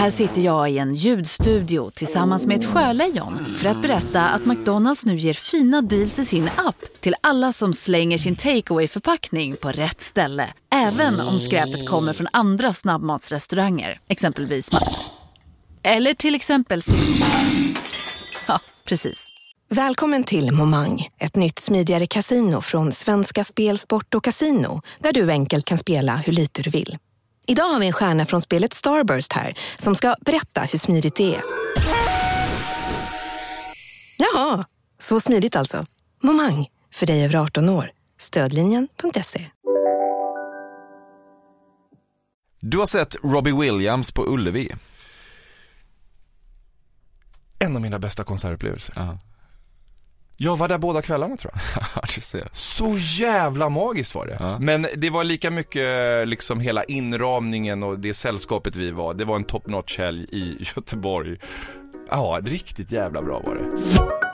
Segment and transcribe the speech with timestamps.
[0.00, 5.06] Här sitter jag i en ljudstudio tillsammans med ett sjölejon för att berätta att McDonalds
[5.06, 9.72] nu ger fina deals i sin app till alla som slänger sin takeaway förpackning på
[9.72, 10.52] rätt ställe.
[10.72, 14.70] Även om skräpet kommer från andra snabbmatsrestauranger, exempelvis
[15.82, 16.82] Eller till exempel
[18.48, 19.26] Ja, precis.
[19.68, 25.30] Välkommen till Momang, ett nytt smidigare kasino från Svenska Spel, Sport och Casino där du
[25.30, 26.98] enkelt kan spela hur lite du vill.
[27.50, 31.34] Idag har vi en stjärna från spelet Starburst här som ska berätta hur smidigt det
[31.34, 31.42] är.
[34.16, 34.64] Jaha,
[34.98, 35.86] så smidigt alltså.
[36.22, 37.90] Momang, för dig över 18 år.
[38.18, 39.46] Stödlinjen.se.
[42.60, 44.74] Du har sett Robbie Williams på Ullevi.
[47.58, 48.94] En av mina bästa konsertupplevelser.
[48.96, 49.18] Ja.
[50.42, 52.04] Jag var där båda kvällarna tror jag.
[52.14, 52.48] du ser.
[52.52, 54.36] Så jävla magiskt var det.
[54.40, 54.58] Ja.
[54.58, 59.14] Men det var lika mycket liksom hela inramningen och det sällskapet vi var.
[59.14, 61.36] Det var en top notch helg i Göteborg.
[62.10, 64.29] Ja, riktigt jävla bra var det.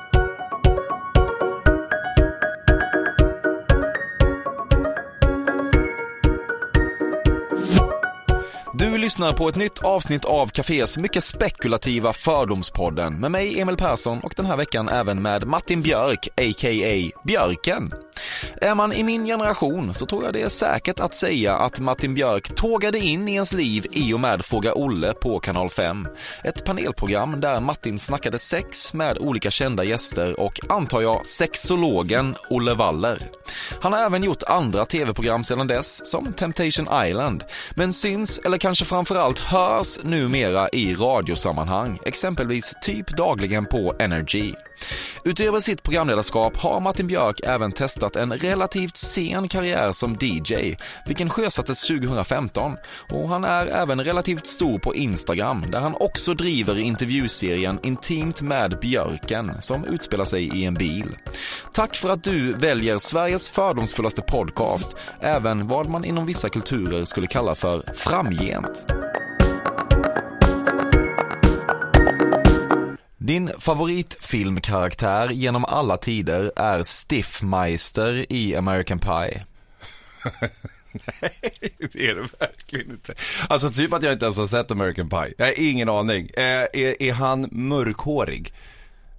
[8.97, 14.20] Du lyssnar på ett nytt avsnitt av Cafés mycket spekulativa Fördomspodden med mig Emil Persson
[14.20, 17.20] och den här veckan även med Martin Björk, a.k.a.
[17.25, 17.94] Björken.
[18.61, 22.14] Är man i min generation så tror jag det är säkert att säga att Martin
[22.14, 26.08] Björk tågade in i ens liv i och med Fråga Olle på Kanal 5.
[26.44, 32.75] Ett panelprogram där Martin snackade sex med olika kända gäster och antar jag sexologen Olle
[32.75, 33.22] Waller.
[33.81, 37.44] Han har även gjort andra tv-program sedan dess som Temptation Island
[37.75, 44.55] men syns eller kanske framförallt hörs numera i radiosammanhang, exempelvis typ dagligen på Energy.
[45.24, 51.30] Utöver sitt programledarskap har Martin Björk även testat en relativt sen karriär som DJ, vilken
[51.30, 52.77] sjösattes 2015
[53.10, 58.78] och han är även relativt stor på Instagram där han också driver intervjuserien Intimt med
[58.80, 61.16] Björken som utspelar sig i en bil.
[61.72, 67.26] Tack för att du väljer Sveriges fördomsfullaste podcast, även vad man inom vissa kulturer skulle
[67.26, 68.86] kalla för framgent.
[73.26, 79.44] Din favoritfilmkaraktär genom alla tider är Stiffmeister i American Pie.
[81.92, 83.15] det är det verkligen inte.
[83.48, 85.34] Alltså typ att jag inte ens har sett American Pie.
[85.38, 86.31] Jag har ingen aning.
[86.36, 88.53] Eh, är, är han mörkhårig?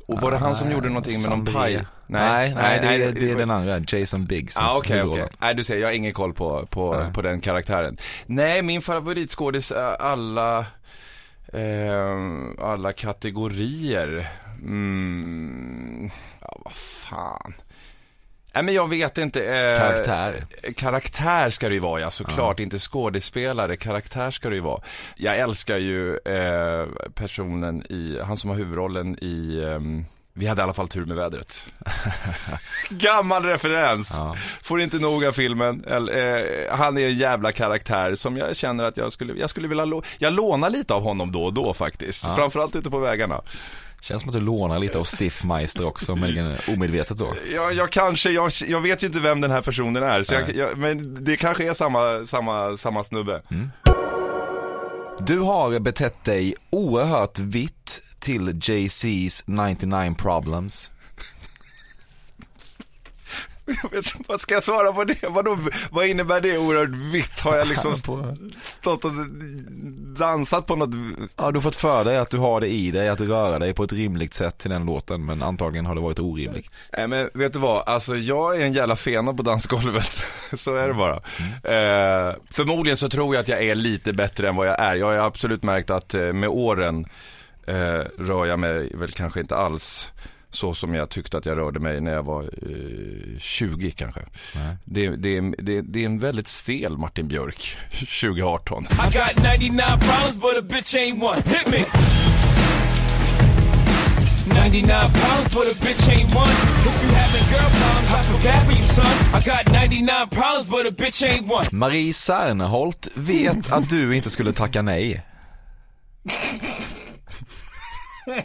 [0.05, 1.85] Och var det han som gjorde någonting med någon paj?
[2.07, 4.57] Nej, nej, det, är, det är den andra, Jason Biggs.
[4.57, 5.25] Ah, okej, huvudrollen.
[5.25, 5.37] okej.
[5.41, 7.13] Nej, du ser, jag har ingen koll på, på, Nej.
[7.13, 7.97] på den karaktären.
[8.25, 10.65] Nej, min favoritskådis alla,
[11.53, 14.27] eh, alla kategorier.
[14.61, 16.09] Mm,
[16.41, 17.53] ja, vad fan.
[18.53, 19.43] Nej, men jag vet inte.
[19.43, 20.45] Eh, Karaktär.
[20.75, 22.59] Karaktär ska det ju vara, ja såklart.
[22.59, 24.81] Inte skådespelare, karaktär ska det ju vara.
[25.15, 30.05] Jag älskar ju eh, personen i, han som har huvudrollen i ehm,
[30.37, 31.67] vi hade i alla fall tur med vädret.
[32.89, 34.09] Gammal referens.
[34.17, 34.35] Ja.
[34.61, 35.83] Får inte nog av filmen.
[35.87, 36.37] Eller,
[36.69, 39.85] eh, han är en jävla karaktär som jag känner att jag skulle, jag skulle vilja,
[39.85, 42.23] lå- jag lånar lite av honom då och då faktiskt.
[42.27, 42.35] Ja.
[42.35, 43.41] Framförallt ute på vägarna.
[44.01, 47.33] Känns som att du lånar lite av Stiffmeister också, men omedvetet då.
[47.55, 50.55] Jag, jag kanske, jag, jag vet ju inte vem den här personen är, så jag,
[50.55, 53.41] jag, men det kanske är samma, samma, samma snubbe.
[55.19, 60.91] Du har betett dig oerhört vitt till Jay-Z's 99 Problems.
[63.83, 65.29] Jag vet, inte, vad ska jag svara på det?
[65.29, 65.57] Vadå,
[65.91, 67.39] vad innebär det oerhört vitt?
[67.39, 67.95] Har jag liksom
[68.63, 69.11] stått och
[70.17, 70.89] dansat på något?
[71.37, 73.73] Ja, du har fått för dig att du har det i dig att röra dig
[73.73, 76.77] på ett rimligt sätt till den låten, men antagligen har det varit orimligt.
[76.97, 80.23] Nej men vet du vad, alltså jag är en jävla fena på dansgolvet.
[80.53, 81.15] så är det bara.
[81.63, 84.95] Eh, förmodligen så tror jag att jag är lite bättre än vad jag är.
[84.95, 87.05] Jag har absolut märkt att eh, med åren
[87.67, 90.11] eh, rör jag mig väl kanske inte alls
[90.49, 94.21] så som jag tyckte att jag rörde mig när jag var eh, 20 kanske.
[94.85, 98.83] Det, det, det, det är en väldigt stel Martin Björk 2018.
[98.83, 101.41] I got 99 problems, but a bitch ain't one.
[101.45, 101.85] Hit me.
[104.63, 106.51] 99 problems, but a bitch ain't one.
[106.87, 109.15] If you having girl problems, I feel bad for you, son.
[109.33, 111.67] I got 99 problems, but a bitch ain't one.
[111.71, 115.25] Marie Serneholt vet att du inte skulle tacka nej.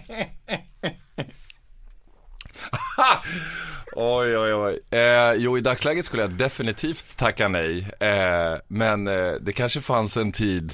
[3.94, 4.80] Oj, oj, oj.
[4.98, 7.90] Eh, jo, i dagsläget skulle jag definitivt tacka nej.
[8.00, 10.72] Eh, men eh, det kanske fanns en tid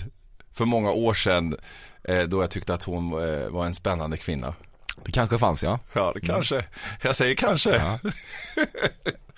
[0.52, 1.56] för många år sedan
[2.04, 4.54] eh, då jag tyckte att hon eh, var en spännande kvinna.
[5.04, 5.78] Det kanske fanns ja.
[5.92, 6.64] Ja, det kanske.
[7.02, 7.70] Jag säger kanske.
[7.76, 7.98] Ja.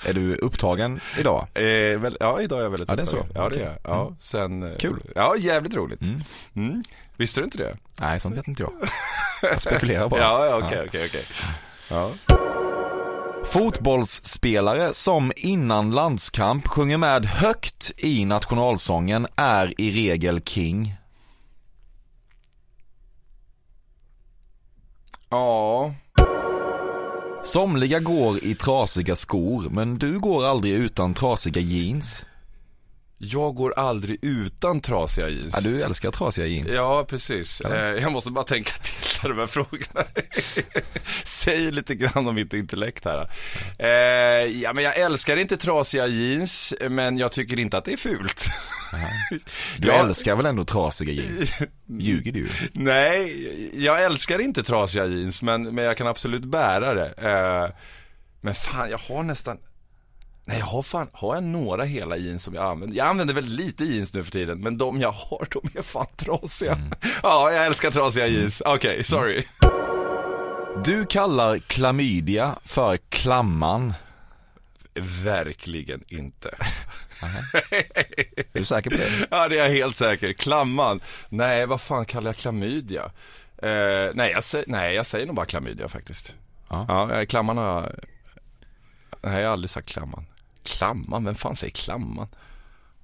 [0.06, 1.46] Är du upptagen idag?
[1.55, 3.16] Eh, väl, ja, idag är jag väldigt Ja, det är så.
[3.16, 3.43] upptagen.
[3.43, 3.76] Ja, det är jag.
[3.84, 5.02] Ja, sen, Kul.
[5.14, 6.02] Ja, jävligt roligt.
[6.02, 6.20] Mm.
[6.56, 6.82] Mm.
[7.16, 7.76] Visste du inte det?
[8.00, 8.73] Nej, sånt vet inte jag.
[9.50, 10.20] Jag spekulerar bara.
[10.20, 11.25] Ja, ja, okej, okej, okej.
[11.88, 12.12] Ja.
[13.44, 20.94] Fotbollsspelare som innan landskamp sjunger med högt i nationalsången är i regel king.
[25.31, 25.92] Ja,
[27.42, 32.26] Somliga går i trasiga skor, men du går aldrig utan trasiga jeans.
[33.22, 35.52] Jag går aldrig utan trasiga jeans.
[35.64, 36.72] Ja, du älskar trasiga jeans.
[36.75, 37.61] Ja, precis.
[37.61, 38.70] Eh, jag måste bara tänka
[39.20, 40.05] till de här frågorna.
[41.25, 43.31] Säg lite grann om mitt intellekt här.
[43.78, 43.88] Eh,
[44.62, 48.44] ja, men jag älskar inte trasiga jeans, men jag tycker inte att det är fult.
[49.78, 49.94] Du Ja.
[49.94, 51.52] älskar väl ändå trasiga jeans?
[51.99, 52.49] Ljuger du?
[52.73, 57.14] Nej, jag älskar inte trasiga jeans, men, men jag kan absolut bära det.
[57.16, 57.75] Eh,
[58.40, 59.58] men fan, jag har nästan
[60.50, 62.97] Nej, jag har fan, har jag några hela jeans som jag använder?
[62.97, 66.06] Jag använder väldigt lite jeans nu för tiden, men de jag har, de är fan
[66.17, 66.79] trasiga.
[67.23, 68.62] Ja, jag älskar trasiga jeans.
[68.64, 69.43] Okej, sorry.
[70.85, 73.94] Du kallar klamydia för klamman.
[75.25, 76.50] Verkligen inte.
[78.52, 79.26] Är du säker på det?
[79.31, 80.32] Ja, det är jag helt säker.
[80.32, 81.00] Klamman.
[81.29, 83.11] Nej, vad fan kallar jag klamydia?
[83.62, 86.35] Eh, nej, jag säger, nej, jag säger nog bara klamydia faktiskt.
[86.69, 86.85] Ja.
[86.88, 87.93] Ja, eh, klamman har jag...
[89.23, 90.26] Nej, jag har aldrig sagt klamman.
[90.62, 91.24] Klamman?
[91.24, 92.28] Vem fan säger klamman?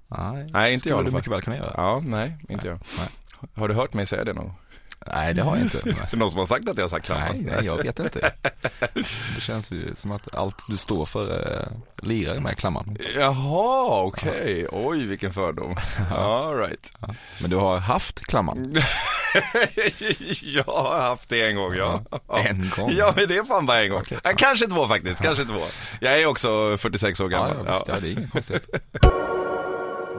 [0.09, 1.13] Nej, Nej, inte jag fall.
[1.13, 1.73] mycket väl kunna göra.
[1.77, 2.79] Ja, nej, inte jag.
[2.99, 3.09] Nej.
[3.55, 4.53] Har du hört mig säga det någon?
[5.07, 5.79] Nej, det har jag inte.
[5.91, 7.29] Är det någon som har sagt att jag har sagt klamman?
[7.33, 8.33] Nej, nej, jag vet inte.
[9.35, 12.97] Det känns ju som att allt du står för äh, lirar med klamman.
[13.17, 14.67] Jaha, okej.
[14.73, 15.77] Oj, vilken fördom.
[16.11, 16.93] All right.
[17.41, 18.77] Men du har haft klamman?
[20.43, 22.03] jag har haft det en gång, ja.
[22.45, 22.93] En gång?
[22.97, 24.01] Ja, men det är fan bara en gång.
[24.01, 24.19] Okej.
[24.25, 25.61] Ja, kanske två faktiskt, kanske två.
[26.01, 27.65] Jag är också 46 år Ja, gammal.
[27.67, 28.69] ja, visst, ja, det är inget konstigt.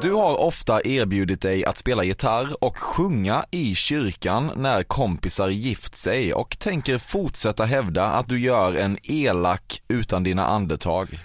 [0.01, 5.95] Du har ofta erbjudit dig att spela gitarr och sjunga i kyrkan när kompisar gift
[5.95, 11.19] sig och tänker fortsätta hävda att du gör en elak utan dina andetag.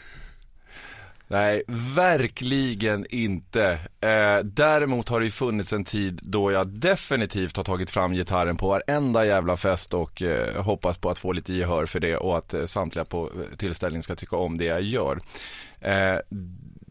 [1.32, 1.62] Nej,
[1.96, 3.78] verkligen inte.
[4.00, 8.56] Eh, däremot har det ju funnits en tid då jag definitivt har tagit fram gitarren
[8.56, 12.38] på varenda jävla fest och eh, hoppas på att få lite gehör för det och
[12.38, 15.20] att eh, samtliga på eh, tillställningen ska tycka om det jag gör.
[15.80, 16.16] Eh,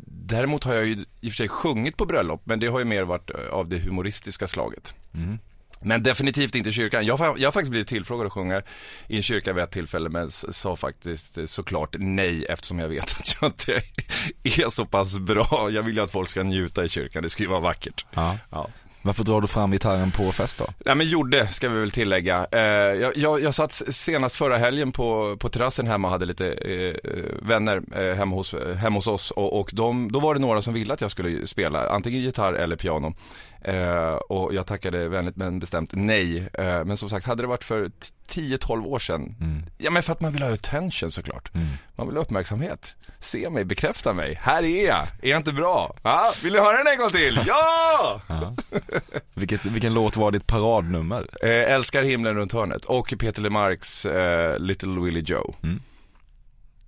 [0.07, 2.85] däremot har jag ju i och för sig sjungit på bröllop, men det har ju
[2.85, 4.95] mer varit eh, av det humoristiska slaget.
[5.13, 5.39] Mm.
[5.81, 7.05] Men definitivt inte kyrkan.
[7.05, 8.61] Jag, jag har faktiskt blivit tillfrågad att sjunga
[9.07, 13.03] i en kyrka vid ett tillfälle men sa faktiskt eh, såklart nej eftersom jag vet
[13.19, 13.81] att jag inte
[14.43, 15.69] är så pass bra.
[15.71, 18.05] Jag vill ju att folk ska njuta i kyrkan, det ska ju vara vackert.
[18.13, 18.37] Ja.
[18.49, 18.69] Ja.
[19.03, 20.65] Varför drar du fram gitarren på fest då?
[20.85, 22.47] Ja men gjorde, ska vi väl tillägga.
[22.51, 26.47] Eh, jag, jag, jag satt senast förra helgen på, på terrassen hemma och hade lite
[26.51, 30.33] eh, eh, vänner eh, hemma, hos, eh, hemma hos oss och, och de, då var
[30.33, 33.13] det några som ville att jag skulle spela antingen gitarr eller piano.
[33.63, 36.49] Eh, och jag tackade vänligt men bestämt nej.
[36.53, 37.93] Eh, men som sagt, hade det varit för t-
[38.57, 39.35] 10-12 år sedan,
[39.77, 41.51] ja men för att man vill ha attention såklart.
[41.95, 42.95] Man vill ha uppmärksamhet.
[43.19, 44.39] Se mig, bekräfta mig.
[44.41, 45.07] Här är jag.
[45.21, 45.95] Är jag inte bra?
[46.03, 47.39] Ja, vill ni höra den en gång till?
[47.47, 48.21] Ja!
[49.33, 51.27] Vilket, vilken låt var ditt paradnummer?
[51.43, 55.55] Eh, älskar himlen runt hörnet och Peter LeMarcs eh, Little Willie Joe.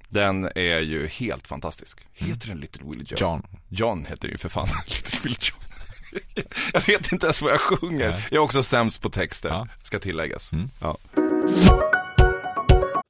[0.09, 1.99] Den är ju helt fantastisk.
[2.13, 3.17] Heter den Little Willie Joe?
[3.19, 3.43] John.
[3.69, 4.67] John heter den ju för fan.
[4.87, 5.57] Little Willie Joe.
[6.73, 8.09] jag vet inte ens vad jag sjunger.
[8.11, 8.27] Nej.
[8.31, 9.67] Jag är också sämst på texter, Ja.
[9.83, 10.51] ska tilläggas.
[10.81, 10.97] Ja.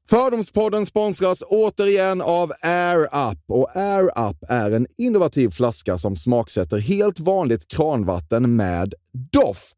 [0.10, 3.00] Fördomspodden sponsras återigen av Air
[3.32, 3.40] Up.
[3.48, 8.94] Och Air Up är en innovativ flaska som smaksätter helt vanligt kranvatten med
[9.32, 9.78] doft.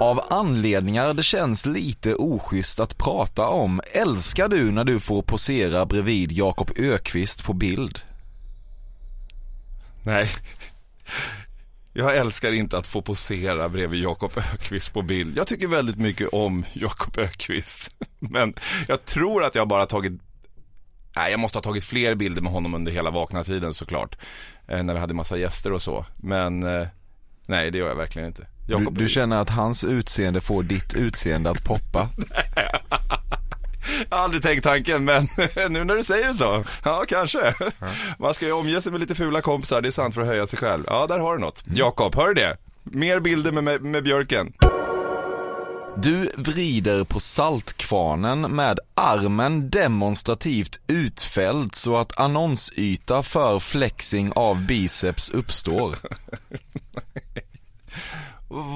[0.00, 5.86] Av anledningar det känns lite oschysst att prata om älskar du när du får posera
[5.86, 8.00] bredvid Jakob Ökvist på bild?
[10.02, 10.28] Nej.
[11.92, 15.36] Jag älskar inte att få posera bredvid Jakob Ökvist på bild.
[15.36, 17.96] Jag tycker väldigt mycket om Jakob Ökvist.
[18.18, 18.54] Men
[18.88, 20.12] jag tror att jag bara tagit
[21.16, 24.18] Nej, jag måste ha tagit fler bilder med honom under hela vakna tiden såklart.
[24.68, 26.06] Eh, när vi hade massa gäster och så.
[26.16, 26.86] Men eh,
[27.46, 28.46] nej, det gör jag verkligen inte.
[28.78, 32.08] Du, du känner att hans utseende får ditt utseende att poppa?
[34.10, 35.28] Jag har aldrig tänkt tanken, men
[35.70, 37.54] nu när du säger så, ja kanske.
[38.18, 40.46] Man ska ju omge sig med lite fula kompisar, det är sant för att höja
[40.46, 40.84] sig själv.
[40.86, 41.64] Ja, där har du något.
[41.74, 42.56] Jakob, hör du det?
[42.82, 44.52] Mer bilder med, med, med björken.
[45.96, 55.30] Du vrider på saltkvarnen med armen demonstrativt utfälld så att annonsyta för flexing av biceps
[55.30, 55.96] uppstår.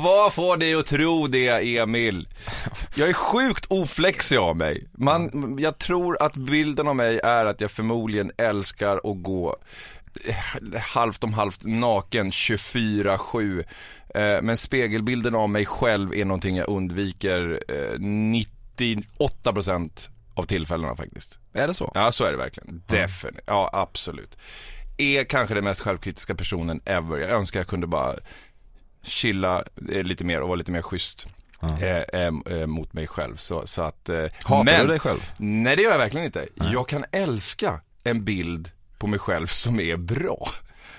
[0.02, 2.28] Vad får dig att tro det, Emil?
[2.94, 4.86] Jag är sjukt oflexig av mig.
[4.92, 9.56] Man, jag tror att bilden av mig är att jag förmodligen älskar att gå
[10.28, 10.34] eh,
[10.80, 13.64] halvt om halvt naken 24-7.
[14.14, 17.98] Eh, Men spegelbilden av mig själv är någonting jag undviker eh,
[18.78, 21.38] 98% av tillfällena faktiskt.
[21.52, 21.92] Är det så?
[21.94, 22.82] Ja, så är det verkligen.
[22.86, 23.44] Definitivt.
[23.46, 24.38] Ja, absolut.
[24.98, 27.18] Är kanske den mest självkritiska personen ever.
[27.18, 28.14] Jag önskar jag kunde bara
[29.06, 31.28] chilla eh, lite mer och vara lite mer schysst.
[31.62, 33.36] Eh, eh, eh, mot mig själv.
[33.36, 35.20] Så, så att, eh, Hatar men, du dig själv?
[35.36, 36.48] Nej det gör jag verkligen inte.
[36.54, 40.48] Jag kan älska en bild på mig själv som är bra.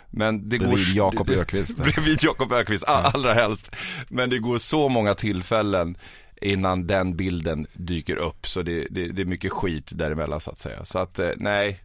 [0.10, 0.96] Men det Bredvid går...
[0.96, 1.78] Jakob Ökvist.
[1.84, 3.76] Bredvid Jakob Ökvist, all, allra helst.
[4.10, 5.98] Men det går så många tillfällen
[6.42, 8.48] innan den bilden dyker upp.
[8.48, 10.86] Så det, det, det är mycket skit däremellan så att säga.
[10.86, 11.80] Så att eh, nej,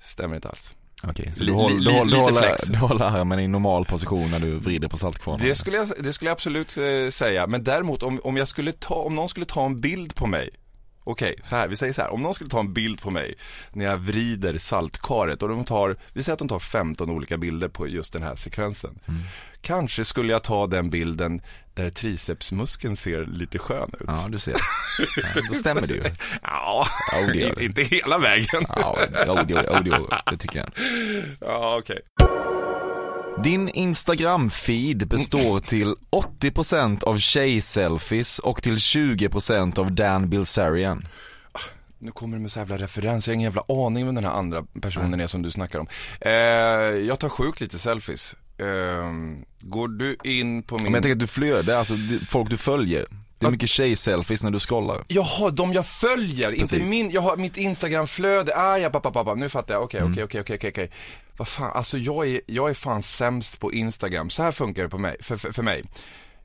[0.00, 0.74] stämmer inte alls.
[1.02, 4.30] Okej, så du, håller, li- du, håller, du, håller, du håller armen i normal position
[4.30, 5.46] när du vrider på saltkvarnen?
[5.46, 7.46] Det skulle jag, det skulle jag absolut eh, säga.
[7.46, 10.50] Men däremot om, om jag skulle ta, om någon skulle ta en bild på mig.
[11.04, 12.12] Okej, så här, vi säger så här.
[12.12, 13.34] Om någon skulle ta en bild på mig
[13.72, 17.68] när jag vrider saltkaret och de tar, vi säger att de tar 15 olika bilder
[17.68, 18.98] på just den här sekvensen.
[19.08, 19.20] Mm.
[19.66, 21.40] Kanske skulle jag ta den bilden
[21.74, 24.06] där tricepsmuskeln ser lite skön ut.
[24.06, 24.54] Ja, du ser.
[25.16, 26.02] Ja, då stämmer det ju.
[26.42, 27.64] Ja, Ja, det det.
[27.64, 28.64] inte hela vägen.
[28.68, 30.68] Ja, jo, jo, jo, det tycker jag.
[31.40, 32.00] Ja, okej.
[33.44, 35.94] Din Instagram-feed består till
[36.40, 41.06] 80% av tjej-selfies och till 20% av Dan Bilzerian.
[41.98, 44.32] Nu kommer det med så jävla referens, jag har ingen jävla aning vem den här
[44.32, 45.86] andra personen är som du snackar om.
[46.20, 46.32] Eh,
[47.06, 48.34] jag tar sjukt lite selfies.
[48.58, 49.12] Eh,
[49.60, 50.84] går du in på min...
[50.84, 51.94] Men jag tänker att du flödar, alltså
[52.28, 53.06] folk du följer.
[53.38, 55.04] Det är mycket tjej-selfies när du scrollar.
[55.08, 56.90] Jaha, de jag följer, inte Precis.
[56.90, 60.12] min, jag har mitt instagramflöde, ah ja, pappa, pappa, nu fattar jag, okej, Mm.
[60.12, 60.90] okej, okej, okej, okej, okej.
[61.36, 64.88] Vad fan, alltså jag är, jag är fan sämst på instagram, så här funkar det
[64.88, 65.84] på mig, för, för, för mig.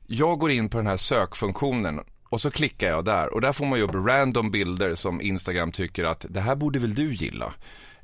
[0.06, 3.66] Jag går in på den här sökfunktionen och så klickar jag där och där får
[3.66, 7.52] man ju upp random bilder som instagram tycker att det här borde väl du gilla.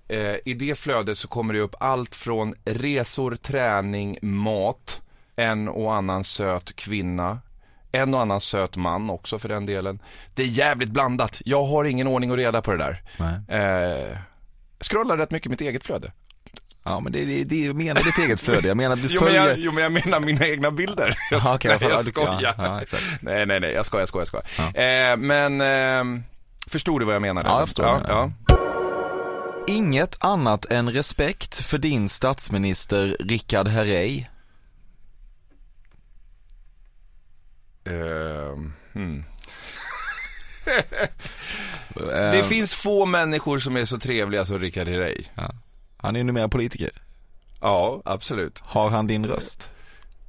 [0.08, 5.00] Eh, I det flödet så kommer det upp allt från resor, träning, mat,
[5.36, 7.38] en och annan söt kvinna,
[7.92, 10.02] en och annan söt man också för den delen.
[10.34, 11.42] Det är jävligt blandat.
[11.44, 13.02] Jag har ingen ordning och reda på det där.
[13.16, 13.60] Nej.
[13.60, 14.18] Eh,
[14.80, 16.12] scrollar rätt mycket mitt eget flöde.
[16.84, 19.20] Ja men det, det, det jag menar ditt eget flöde, jag menar att du Jo
[19.20, 19.48] men, följer...
[19.48, 21.18] jag, jo men jag menar mina egna bilder.
[21.30, 22.40] Jag, okej, nej, ja, jag skojar.
[22.42, 22.98] ja, ja.
[23.20, 25.10] Nej nej nej, jag skojar, jag skojar, jag skojar.
[25.12, 26.22] Eh, men, eh,
[26.66, 27.42] förstod du vad jag menar?
[27.44, 28.30] Ja, jag förstår Ja,
[29.68, 34.24] Inget annat än respekt för din statsminister Richard Herrey.
[37.84, 38.56] Eh,
[38.92, 39.24] hmm.
[42.32, 45.24] Det finns få människor som är så trevliga som Rickard Herrey.
[45.34, 45.50] ja.
[45.96, 46.90] Han är numera politiker.
[47.60, 48.60] Ja, absolut.
[48.60, 49.70] Har han din röst?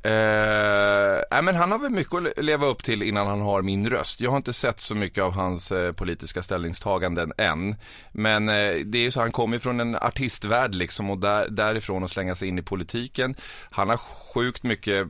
[0.06, 3.90] Uh, nej men han har väl mycket att leva upp till innan han har min
[3.90, 4.22] röst.
[4.22, 7.76] Jag har inte sett så mycket av hans eh, politiska ställningstaganden än.
[8.12, 11.50] Men eh, det är ju så, han kommer ju från en artistvärld liksom och där,
[11.50, 13.36] därifrån att slänga sig in i politiken.
[13.70, 15.08] Han har sjukt mycket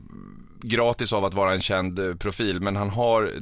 [0.62, 3.32] gratis av att vara en känd eh, profil men han har,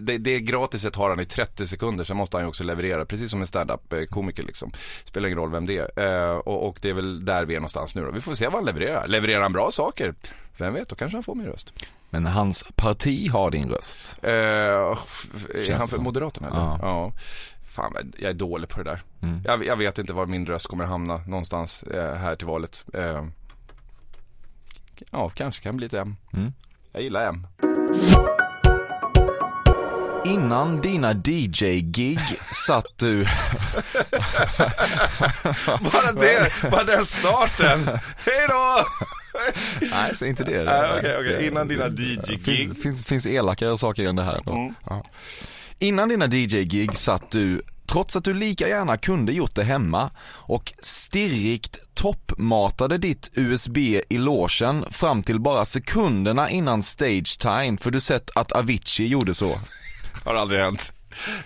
[0.00, 3.30] det, det gratiset har han i 30 sekunder sen måste han ju också leverera precis
[3.30, 4.72] som en stand-up eh, komiker liksom.
[5.04, 6.30] Spelar ingen roll vem det är.
[6.30, 8.10] Eh, och, och det är väl där vi är någonstans nu då.
[8.10, 9.08] Vi får se vad han levererar.
[9.08, 10.14] Levererar han bra saker?
[10.60, 11.72] Vem vet, då kanske han får min röst.
[12.10, 14.16] Men hans parti har din röst.
[14.22, 16.04] Eh, är han för som.
[16.04, 16.58] Moderaterna eller?
[16.58, 16.78] Ja.
[16.82, 17.12] Ja.
[17.70, 19.02] Fan, jag är dålig på det där.
[19.22, 19.42] Mm.
[19.44, 22.84] Jag, jag vet inte var min röst kommer hamna någonstans eh, här till valet.
[22.94, 23.24] Eh,
[25.10, 26.16] ja, kanske kan bli ett M.
[26.32, 26.52] Mm.
[26.92, 27.46] Jag gillar M.
[30.24, 32.20] Innan dina DJ-gig
[32.66, 33.24] satt du...
[35.66, 37.98] Bara det, bara den starten.
[38.26, 38.84] Hej då!
[39.90, 40.64] Nej, så inte det.
[40.64, 41.46] Nej, okej, okej.
[41.46, 42.76] Innan dina Det DJ-gig.
[42.82, 44.52] Finns, finns, elakare saker än det här då.
[44.52, 44.74] Mm.
[44.88, 45.04] Ja.
[45.78, 47.62] Innan dina DJ-gig satt du,
[47.92, 54.18] trots att du lika gärna kunde gjort det hemma, och stirrigt toppmatade ditt USB i
[54.18, 59.60] logen fram till bara sekunderna innan stage time, för du sett att Avicii gjorde så.
[60.24, 60.92] Har aldrig hänt.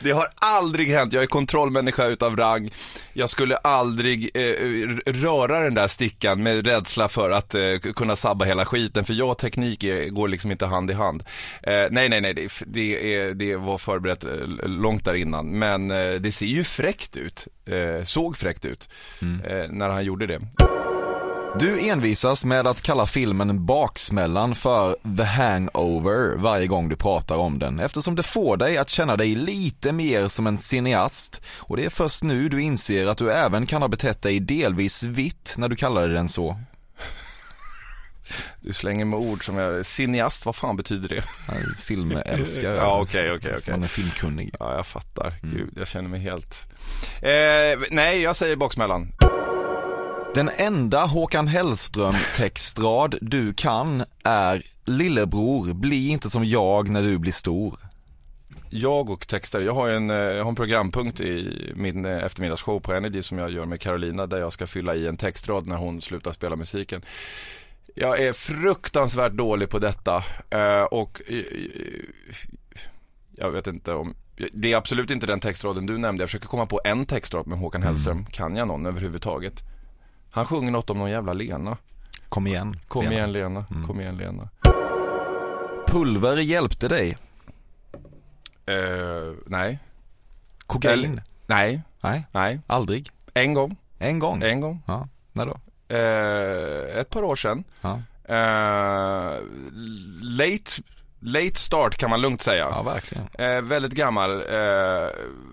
[0.00, 1.12] Det har aldrig hänt.
[1.12, 2.70] Jag är kontrollmänniska utav rang.
[3.12, 8.44] Jag skulle aldrig eh, röra den där stickan med rädsla för att eh, kunna sabba
[8.44, 9.04] hela skiten.
[9.04, 11.22] För jag och teknik är, går liksom inte hand i hand.
[11.62, 12.34] Eh, nej, nej, nej.
[12.34, 14.30] Det, det, är, det var förberett eh,
[14.68, 15.58] långt där innan.
[15.58, 17.48] Men eh, det ser ju fräckt ut.
[17.66, 18.88] Eh, såg fräckt ut
[19.22, 20.40] eh, när han gjorde det.
[21.58, 27.58] Du envisas med att kalla filmen Baksmällan för The Hangover varje gång du pratar om
[27.58, 31.84] den eftersom det får dig att känna dig lite mer som en cineast och det
[31.84, 35.68] är först nu du inser att du även kan ha betett dig delvis vitt när
[35.68, 36.58] du kallade den så.
[38.60, 41.24] Du slänger med ord som jag, cineast, vad fan betyder det?
[41.78, 42.76] Filmälskare.
[42.76, 43.72] Ja, okej, okej, okej.
[43.72, 44.54] Man är filmkunnig.
[44.60, 45.34] Ja, jag fattar.
[45.42, 46.64] Gud, jag känner mig helt...
[47.22, 49.12] Eh, nej, jag säger baksmällan.
[50.34, 57.32] Den enda Håkan Hellström-textrad du kan är Lillebror, bli inte som jag när du blir
[57.32, 57.78] stor.
[58.70, 62.80] Jag och texter, jag har en, eh, jag har en programpunkt i min eh, eftermiddagsshow
[62.80, 65.76] på Energy som jag gör med Carolina där jag ska fylla i en textrad när
[65.76, 67.02] hon slutar spela musiken.
[67.94, 71.22] Jag är fruktansvärt dålig på detta eh, och
[73.36, 74.14] jag vet inte om
[74.52, 76.22] det är absolut inte den textraden du nämnde.
[76.22, 78.26] Jag försöker komma på en textrad med Håkan Hellström.
[78.26, 79.73] Kan jag någon överhuvudtaget?
[80.34, 81.76] Han sjunger något om någon jävla Lena.
[82.28, 82.80] Kom igen.
[82.88, 83.14] Kom Lena.
[83.14, 84.48] igen Lena, kom igen Lena.
[85.86, 87.16] Pulver hjälpte dig.
[88.66, 89.78] Eh, nej,
[90.66, 90.92] Kokain?
[91.04, 92.60] Eller- nej, Nej, nej.
[92.66, 93.08] aldrig.
[93.34, 94.42] En gång, En gång?
[94.42, 94.82] en gång.
[94.86, 95.56] Ja, när då?
[95.94, 97.64] Eh, ett par år sedan.
[97.80, 99.34] Ja, Eh,
[100.22, 100.70] late,
[101.20, 102.68] late start kan man lugnt säga.
[102.70, 103.24] ja verkligen.
[103.38, 104.44] Eh, väldigt gammal.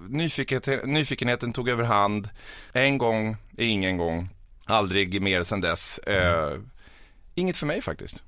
[0.10, 2.30] Nyfikenheten, nyfikenheten tog över hand.
[2.74, 4.30] En gång är ingen gång.
[4.72, 5.98] Aldrig mer sen dess.
[5.98, 6.60] Eh,
[7.36, 8.24] inget för mig faktiskt.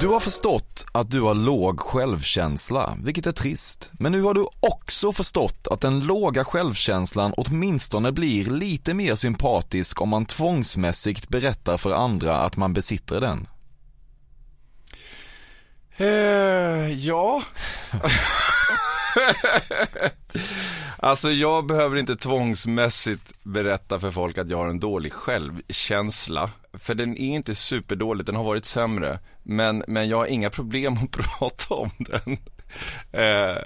[0.00, 3.90] Du har förstått att du har låg självkänsla, vilket är trist.
[3.92, 10.00] Men nu har du också förstått att den låga självkänslan åtminstone blir lite mer sympatisk
[10.00, 13.48] om man tvångsmässigt berättar för andra att man besitter den.
[15.96, 17.42] Eh, ja.
[20.98, 26.50] alltså jag behöver inte tvångsmässigt berätta för folk att jag har en dålig självkänsla.
[26.72, 29.18] För den är inte superdålig, den har varit sämre.
[29.42, 32.38] Men, men jag har inga problem att prata om den.
[33.22, 33.62] Eh,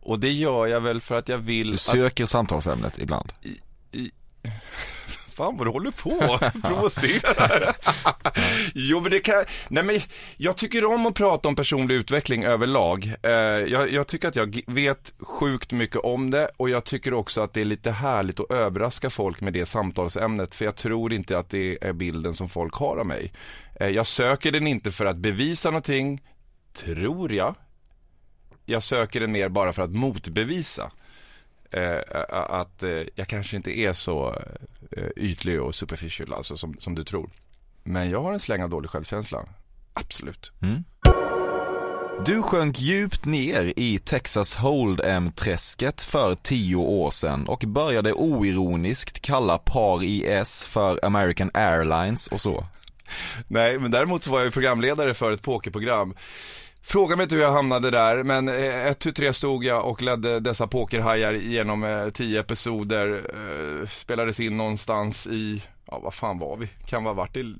[0.00, 3.32] och det gör jag väl för att jag vill Du att söker samtalsämnet ibland.
[5.42, 7.76] Fan vad du håller på provocerar.
[8.74, 10.00] jo men det kan, nej men
[10.36, 13.14] jag tycker om att prata om personlig utveckling överlag.
[13.22, 17.40] Eh, jag, jag tycker att jag vet sjukt mycket om det och jag tycker också
[17.40, 21.38] att det är lite härligt att överraska folk med det samtalsämnet för jag tror inte
[21.38, 23.32] att det är bilden som folk har av mig.
[23.80, 26.22] Eh, jag söker den inte för att bevisa någonting,
[26.72, 27.54] tror jag.
[28.66, 30.90] Jag söker den mer bara för att motbevisa
[31.72, 31.98] eh,
[32.30, 34.34] att eh, jag kanske inte är så
[34.90, 37.30] eh, ytlig och superficial alltså som, som du tror.
[37.84, 39.44] Men jag har en släng av dålig självkänsla.
[39.92, 40.52] Absolut.
[42.26, 49.58] Du sjönk djupt ner i Texas Hold'em-träsket för tio år sedan och började oironiskt kalla
[49.58, 52.66] par IS för American Airlines och så.
[53.48, 56.14] Nej, men däremot så var jag programledare för ett pokerprogram.
[56.84, 60.02] Fråga mig inte hur jag hamnade där, men eh, ett, tu, tre stod jag och
[60.02, 63.22] ledde dessa pokerhajar genom eh, tio episoder.
[63.82, 66.68] Eh, spelades in någonstans i, ja vad fan var vi?
[66.86, 67.54] Kan vara varit i,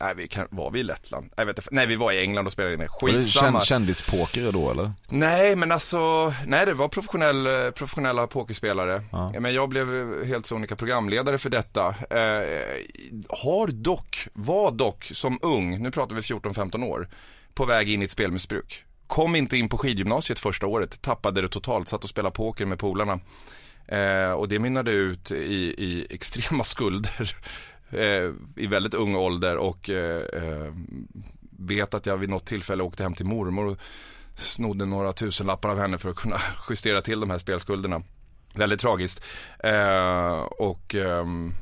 [0.00, 1.24] nej vi kan, var vi i Lettland?
[1.24, 1.68] Nej, jag vet inte.
[1.72, 2.88] nej vi var i England och spelade in det.
[2.88, 3.60] Skitsamma.
[3.60, 4.90] kän- kändispoker då eller?
[5.08, 9.02] Nej, men alltså, nej det var professionell, eh, professionella pokerspelare.
[9.12, 9.32] Ja.
[9.40, 9.86] Men jag blev
[10.24, 11.86] helt sonika programledare för detta.
[12.10, 12.82] Eh,
[13.28, 17.08] har dock, var dock som ung, nu pratar vi 14-15 år,
[17.56, 18.84] på väg in i ett spelmissbruk.
[19.06, 22.78] Kom inte in på skidgymnasiet första året, tappade det totalt, satt och spelade poker med
[22.78, 23.20] polarna.
[23.88, 27.36] Eh, och det mynnade ut i, i extrema skulder
[27.90, 30.72] eh, i väldigt ung ålder och eh, eh,
[31.58, 33.78] vet att jag vid något tillfälle åkte hem till mormor och
[34.36, 36.40] snodde några tusenlappar av henne för att kunna
[36.70, 38.02] justera till de här spelskulderna.
[38.54, 39.24] Väldigt tragiskt.
[39.58, 41.54] Eh, och ehm,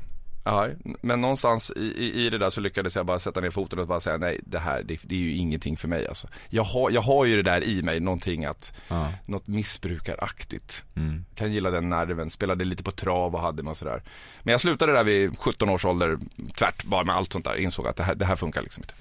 [0.46, 0.68] Ja,
[1.00, 3.87] men någonstans i, i, i det där så lyckades jag bara sätta ner foten och
[3.87, 6.28] bara säga nej, det här det, det är ju ingenting för mig alltså.
[6.48, 9.12] Jag har, jag har ju det där i mig, någonting att, Ja.
[9.26, 10.85] något missbrukaraktigt.
[10.96, 11.24] Mm.
[11.35, 14.02] Kan gilla den nerven, spelade lite på trav och hade man sådär.
[14.42, 16.18] Men jag slutade där vid 17 års ålder,
[16.57, 18.94] tvärt bara med allt sånt där, insåg att det här, det här funkar liksom inte.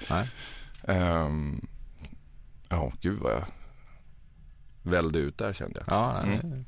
[0.88, 1.67] Ehm,
[2.69, 3.45] Ja, gud vad jag
[4.84, 5.95] välde ut där kände jag.
[5.97, 6.63] Ja, nej,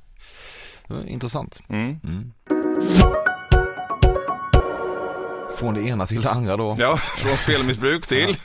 [0.87, 1.61] var intressant.
[1.69, 1.99] Mm.
[5.57, 6.75] Från det ena till det andra då.
[6.79, 8.37] Ja, från spelmissbruk till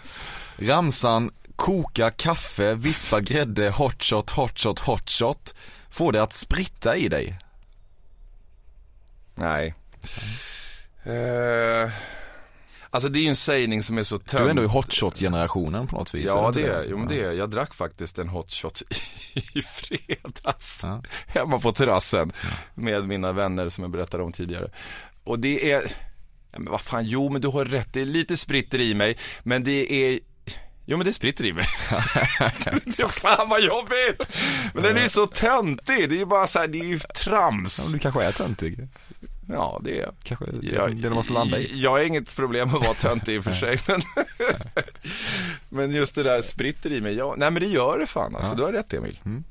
[0.59, 5.55] Ramsan koka kaffe, vispa grädde, hotshot, hotshot, hotshot
[5.91, 7.39] får det att spritta i dig.
[9.35, 9.75] Nej.
[11.05, 11.91] Eh,
[12.91, 14.47] alltså det är ju en sägning som är så Du tömd.
[14.47, 16.25] är ändå i hotshot-generationen på något vis.
[16.35, 18.83] Ja det är, jo men det är, jag drack faktiskt en hot shot
[19.35, 20.81] i, i fredags.
[20.83, 21.03] Ja.
[21.27, 22.33] Hemma på terrassen
[22.75, 24.71] med mina vänner som jag berättade om tidigare.
[25.25, 25.83] Och det är,
[26.53, 29.17] Ja, men vad fan, jo men du har rätt, det är lite spritter i mig,
[29.43, 30.21] men det är
[30.85, 31.65] Jo men det spritter i mig.
[33.09, 34.37] fan vad jobbigt!
[34.75, 36.99] Men den är ju så töntig, det är ju bara så här, det är ju
[36.99, 37.79] trams.
[37.79, 38.89] Ja, du kanske är töntig.
[39.49, 40.15] Ja, det är jag.
[40.23, 41.83] Kanske jag, det du måste landa i.
[41.83, 43.81] Jag har inget problem med att vara töntig i och för sig.
[43.87, 44.01] Men,
[45.69, 48.53] men just det där spritter i mig, ja, nej men det gör det fan alltså.
[48.53, 48.57] Ja.
[48.57, 49.21] Du har rätt Emil.
[49.25, 49.45] Mm.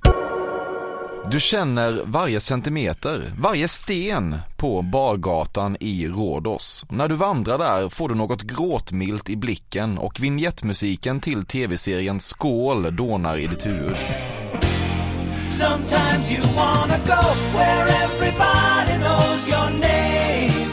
[1.27, 6.86] Du känner varje centimeter, varje sten på bargatan i Rhodos.
[6.89, 12.95] När du vandrar där får du något gråtmilt i blicken och vignettmusiken till tv-serien Skål
[12.95, 13.95] dånar i ditt huvud.
[15.45, 20.69] Sometimes you wanna go where everybody knows your name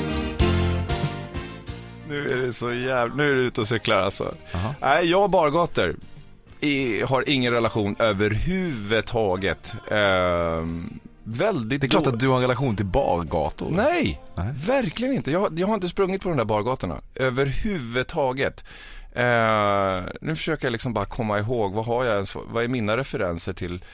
[2.09, 4.35] Nu är det så jävla, nu är du ute och cyklar alltså.
[4.54, 4.74] Aha.
[4.80, 5.96] Nej, jag bargator
[7.07, 9.73] har ingen relation överhuvudtaget.
[9.90, 13.71] Ehm, väldigt Det är klart att du har en relation till bargator.
[13.71, 14.53] Nej, Nej.
[14.66, 15.31] verkligen inte.
[15.31, 18.64] Jag, jag, har inte sprungit på de där bargatorna överhuvudtaget.
[19.14, 23.53] Ehm, nu försöker jag liksom bara komma ihåg, vad har jag vad är mina referenser
[23.53, 23.85] till?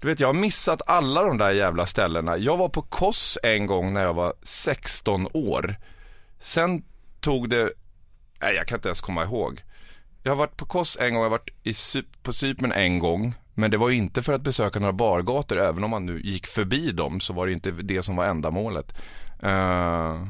[0.00, 2.36] Du vet, jag har missat alla de där jävla ställena.
[2.36, 5.76] Jag var på Koss en gång när jag var 16 år.
[6.40, 6.82] Sen
[7.20, 7.70] tog det,
[8.42, 9.62] nej jag kan inte ens komma ihåg.
[10.22, 11.72] Jag har varit på Kos en gång, jag har varit i,
[12.22, 13.34] på Cypern en gång.
[13.54, 16.92] Men det var inte för att besöka några bargator, även om man nu gick förbi
[16.92, 18.94] dem så var det inte det som var ändamålet.
[19.44, 20.26] Uh,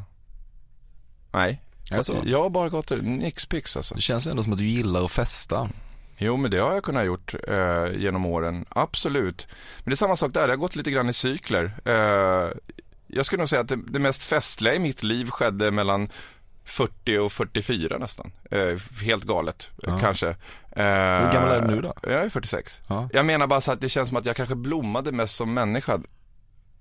[1.32, 2.22] nej, alltså.
[2.24, 3.94] jag bargator, nixpix alltså.
[3.94, 5.70] Det känns ändå som att du gillar att festa.
[6.18, 9.48] Jo, men det har jag kunnat gjort uh, genom åren, absolut.
[9.78, 11.64] Men det är samma sak där, det har gått lite grann i cykler.
[11.88, 12.50] Uh,
[13.06, 16.08] jag skulle nog säga att det, det mest festliga i mitt liv skedde mellan
[16.70, 18.32] 40 och 44 nästan.
[18.50, 19.98] Eh, helt galet, ja.
[19.98, 20.28] kanske.
[20.28, 21.94] Eh, Hur gammal är du nu då?
[22.02, 22.80] Jag är 46.
[22.86, 23.08] Ja.
[23.12, 26.00] Jag menar bara så att det känns som att jag kanske blommade mest som människa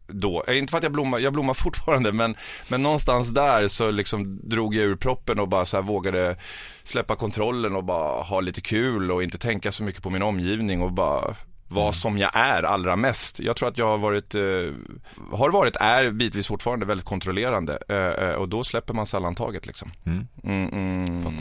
[0.07, 0.43] då.
[0.47, 2.35] Eh, inte för att jag blommar, jag blommar fortfarande men,
[2.67, 6.35] men någonstans där så liksom drog jag ur proppen och bara så vågade
[6.83, 10.81] släppa kontrollen och bara ha lite kul och inte tänka så mycket på min omgivning
[10.81, 11.35] och bara
[11.69, 11.93] vad mm.
[11.93, 13.39] som jag är allra mest.
[13.39, 14.41] Jag tror att jag har varit, eh,
[15.31, 19.67] har varit, är bitvis fortfarande väldigt kontrollerande eh, eh och då släpper man sällan taget
[19.67, 19.91] liksom.
[20.05, 20.27] Mm.
[20.43, 21.35] Mm, mm,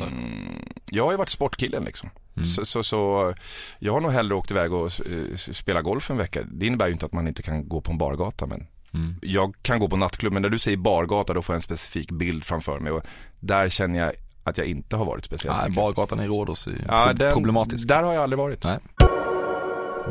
[0.91, 2.11] jag har ju varit sportkillen liksom.
[2.37, 2.47] Mm.
[2.47, 3.35] Så, så, så,
[3.79, 6.43] jag har nog hellre åkt iväg och uh, spela golf en vecka.
[6.53, 9.15] Det innebär ju inte att man inte kan gå på en bargata men mm.
[9.23, 10.33] jag kan gå på nattklubb.
[10.33, 13.03] Men när du säger bargata då får jag en specifik bild framför mig och
[13.41, 14.13] där känner jag
[14.45, 17.89] att jag inte har varit speciellt Nej, bargatan i Rhodos är ja, den, problematisk.
[17.89, 18.65] Där har jag aldrig varit.
[18.65, 18.79] Nej.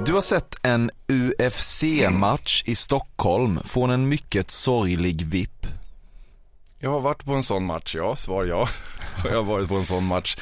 [0.05, 5.67] Du har sett en UFC-match i Stockholm från en mycket sorglig VIP.
[6.79, 8.15] Jag har varit på en sån match, ja.
[8.15, 8.67] Svar ja.
[9.23, 10.37] Jag har varit på en sån match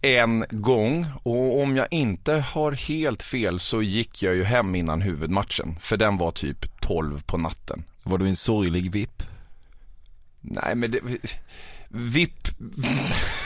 [0.00, 5.02] en gång och om jag inte har helt fel så gick jag ju hem innan
[5.02, 5.76] huvudmatchen.
[5.80, 7.84] För den var typ 12 på natten.
[8.02, 9.22] Var du en sorglig VIP?
[10.40, 11.00] Nej men det...
[11.88, 12.48] VIP...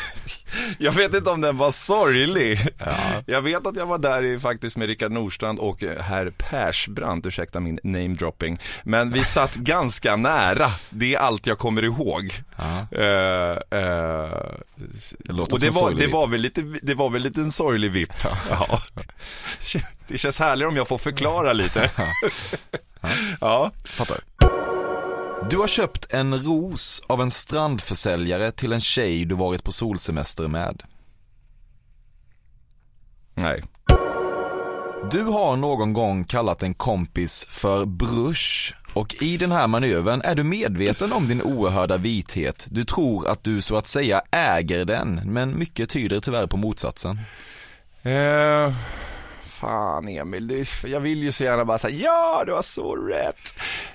[0.79, 2.59] Jag vet inte om den var sorglig.
[2.79, 2.97] Ja.
[3.27, 7.27] Jag vet att jag var där i, faktiskt med Rickard Nordstrand och eh, herr Persbrandt,
[7.27, 8.59] ursäkta min namedropping.
[8.83, 12.33] Men vi satt ganska nära, det är allt jag kommer ihåg.
[12.57, 12.87] Ja.
[12.93, 14.31] Uh, uh,
[15.19, 18.13] det och det var, det, var väl lite, det var väl lite en sorglig vipp.
[18.51, 18.83] Ja.
[20.09, 21.91] Det känns härligare om jag får förklara lite.
[23.41, 23.71] ja.
[23.85, 24.19] Fattar.
[25.49, 30.49] Du har köpt en ros av en strandförsäljare till en tjej du varit på solsemester
[30.49, 30.83] med.
[33.35, 33.63] Nej.
[35.11, 40.35] Du har någon gång kallat en kompis för brush och i den här manövern är
[40.35, 42.69] du medveten om din oerhörda vithet.
[42.71, 47.19] Du tror att du så att säga äger den, men mycket tyder tyvärr på motsatsen.
[48.07, 48.73] Uh,
[49.61, 53.55] fan Emil, jag vill ju så gärna bara säga ja, du har så rätt.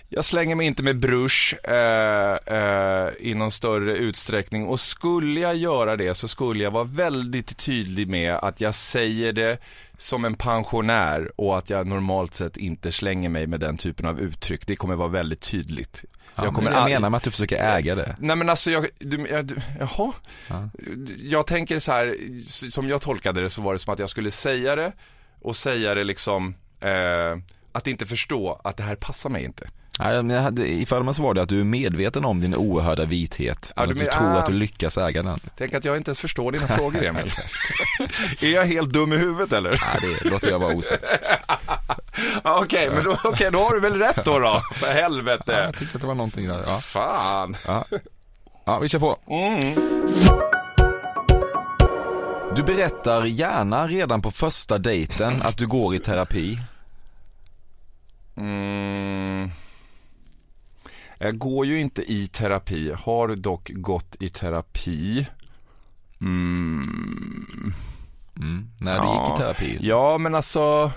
[0.09, 5.55] Jag slänger mig inte med brush eh, eh, i någon större utsträckning och skulle jag
[5.55, 9.57] göra det så skulle jag vara väldigt tydlig med att jag säger det
[9.97, 14.19] som en pensionär och att jag normalt sett inte slänger mig med den typen av
[14.19, 14.67] uttryck.
[14.67, 16.05] Det kommer vara väldigt tydligt.
[16.35, 18.15] Ja, jag kommer jag menar med att du försöker äga det.
[18.19, 20.13] Nej men alltså jag, du, jag, du, jaha.
[20.47, 20.69] Ja.
[21.17, 22.15] Jag tänker så här,
[22.71, 24.91] som jag tolkade det så var det som att jag skulle säga det
[25.41, 27.37] och säga det liksom, eh,
[27.71, 29.67] att inte förstå att det här passar mig inte.
[30.65, 33.73] I så var det att du är medveten om din oerhörda vithet.
[33.75, 35.39] Ja, du, att du tror ah, att du lyckas äga den.
[35.57, 37.31] Tänk att jag inte ens förstår dina frågor Emil.
[38.41, 39.69] är jag helt dum i huvudet eller?
[39.69, 41.03] Nej, det låter jag vara osagt.
[42.43, 44.61] Okej, okay, men då, okay, då har du väl rätt då då?
[44.73, 45.43] För helvete.
[45.47, 46.63] Ja, jag tyckte att det var någonting där.
[46.67, 46.79] Ja.
[46.79, 47.55] Fan.
[47.67, 47.85] Ja.
[48.65, 49.19] ja, vi kör på.
[49.27, 50.54] Mm.
[52.55, 56.59] Du berättar gärna redan på första dejten att du går i terapi.
[58.35, 59.49] Mm.
[61.17, 65.27] Jag går ju inte i terapi, har dock gått i terapi.
[66.21, 67.73] Mm.
[68.37, 68.69] Mm.
[68.79, 69.77] När du gick i terapi.
[69.81, 70.91] Ja, men alltså.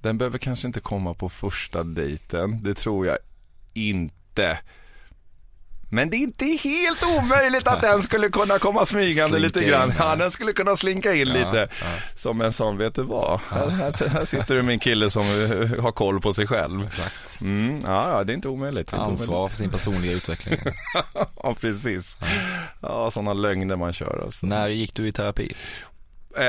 [0.00, 2.62] Den behöver kanske inte komma på första dejten.
[2.62, 3.18] Det tror jag
[3.74, 4.58] inte.
[5.90, 9.68] Men det är inte helt omöjligt att den skulle kunna komma smygande Slinka lite in,
[9.68, 9.92] grann.
[9.98, 10.04] ja.
[10.10, 11.68] Ja, den skulle kunna slinka in lite.
[12.14, 13.40] Som en sån, vet du vad?
[13.50, 16.86] Här, här, här sitter du med en kille som eh, har koll på sig själv.
[16.86, 17.40] Exakt.
[17.40, 18.92] Mm, ja, ja, det är inte omöjligt.
[18.94, 20.58] Ansvar för sin personliga utveckling.
[21.42, 22.18] Ja, precis.
[22.82, 24.46] Ja, sådana lögner man kör alltså.
[24.46, 25.54] När gick du i terapi?
[26.36, 26.44] Eh,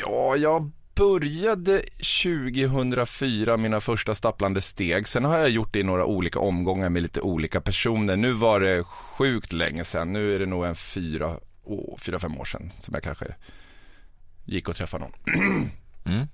[0.00, 1.82] ja, jag började
[2.22, 5.08] 2004 mina första stapplande steg.
[5.08, 8.16] Sen har jag gjort det i några olika omgångar med lite olika personer.
[8.16, 10.12] Nu var det sjukt länge sedan.
[10.12, 13.34] Nu är det nog en fyra, oh, fyra fem år sedan som jag kanske
[14.44, 15.70] gick och träffade någon.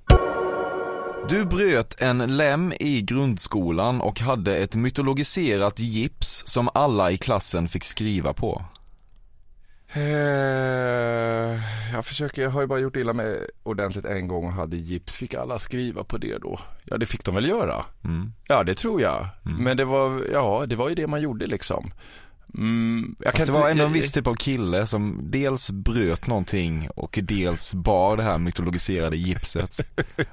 [1.29, 7.69] Du bröt en lem i grundskolan och hade ett mytologiserat gips som alla i klassen
[7.69, 8.65] fick skriva på.
[9.93, 11.61] Eh,
[11.93, 15.17] jag försöker, jag har ju bara gjort illa mig ordentligt en gång och hade gips.
[15.17, 16.61] Fick alla skriva på det då?
[16.85, 17.85] Ja, det fick de väl göra.
[18.05, 18.33] Mm.
[18.49, 19.27] Ja, det tror jag.
[19.43, 21.93] Men det var, ja, det var ju det man gjorde liksom.
[22.55, 26.89] Mm, jag Fast det var ändå en viss typ av kille som dels bröt någonting
[26.97, 29.79] och dels bar det här mytologiserade gipset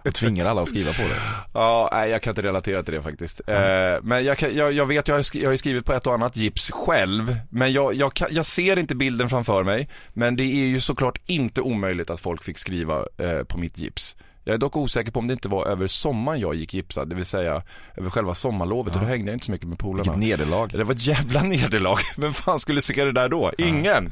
[0.05, 1.15] och tvingade alla att skriva på det.
[1.53, 3.41] Ja, nej jag kan inte relatera till det faktiskt.
[3.47, 3.55] Eh,
[4.03, 6.07] men jag, kan, jag, jag vet, jag har, sk- jag har ju skrivit på ett
[6.07, 7.37] och annat gips själv.
[7.49, 9.89] Men jag, jag, kan, jag ser inte bilden framför mig.
[10.13, 14.15] Men det är ju såklart inte omöjligt att folk fick skriva eh, på mitt gips.
[14.47, 17.15] Jag är dock osäker på om det inte var över sommaren jag gick gipsad, det
[17.15, 17.61] vill säga
[17.97, 20.13] över själva sommarlovet och då hängde jag inte så mycket med polarna.
[20.13, 20.67] Vilket nederlag.
[20.71, 21.97] Det var ett jävla nederlag.
[22.17, 23.51] Vem fan skulle se det där då?
[23.57, 24.11] Ingen.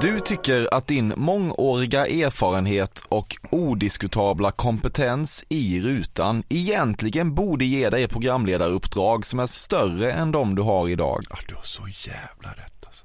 [0.00, 8.08] Du tycker att din mångåriga erfarenhet och odiskutabla kompetens i rutan egentligen borde ge dig
[8.08, 11.20] programledaruppdrag som är större än de du har idag.
[11.30, 13.04] Ja, du har så jävla rätt alltså.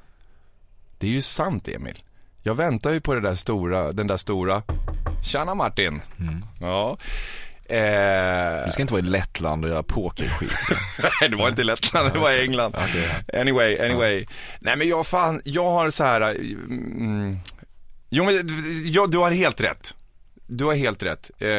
[0.97, 2.03] Det är ju sant Emil.
[2.47, 4.63] Jag väntar ju på det där stora, den där stora,
[5.23, 6.01] Tjena Martin.
[6.59, 6.97] Ja.
[7.69, 10.51] Eh, Du ska inte vara i Lettland och göra pokerskit.
[11.21, 12.75] Nej, det var inte Lettland, det var England.
[13.33, 14.25] Anyway, anyway.
[14.59, 16.21] Nej men jag fan, jag har så här.
[16.21, 17.37] Mm,
[18.09, 18.49] jo men
[18.85, 19.95] ja, du har helt rätt.
[20.47, 21.31] Du har helt rätt.
[21.39, 21.49] Eh,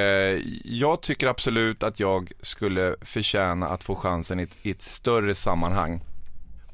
[0.64, 5.34] jag tycker absolut att jag skulle förtjäna att få chansen i ett, i ett större
[5.34, 6.00] sammanhang.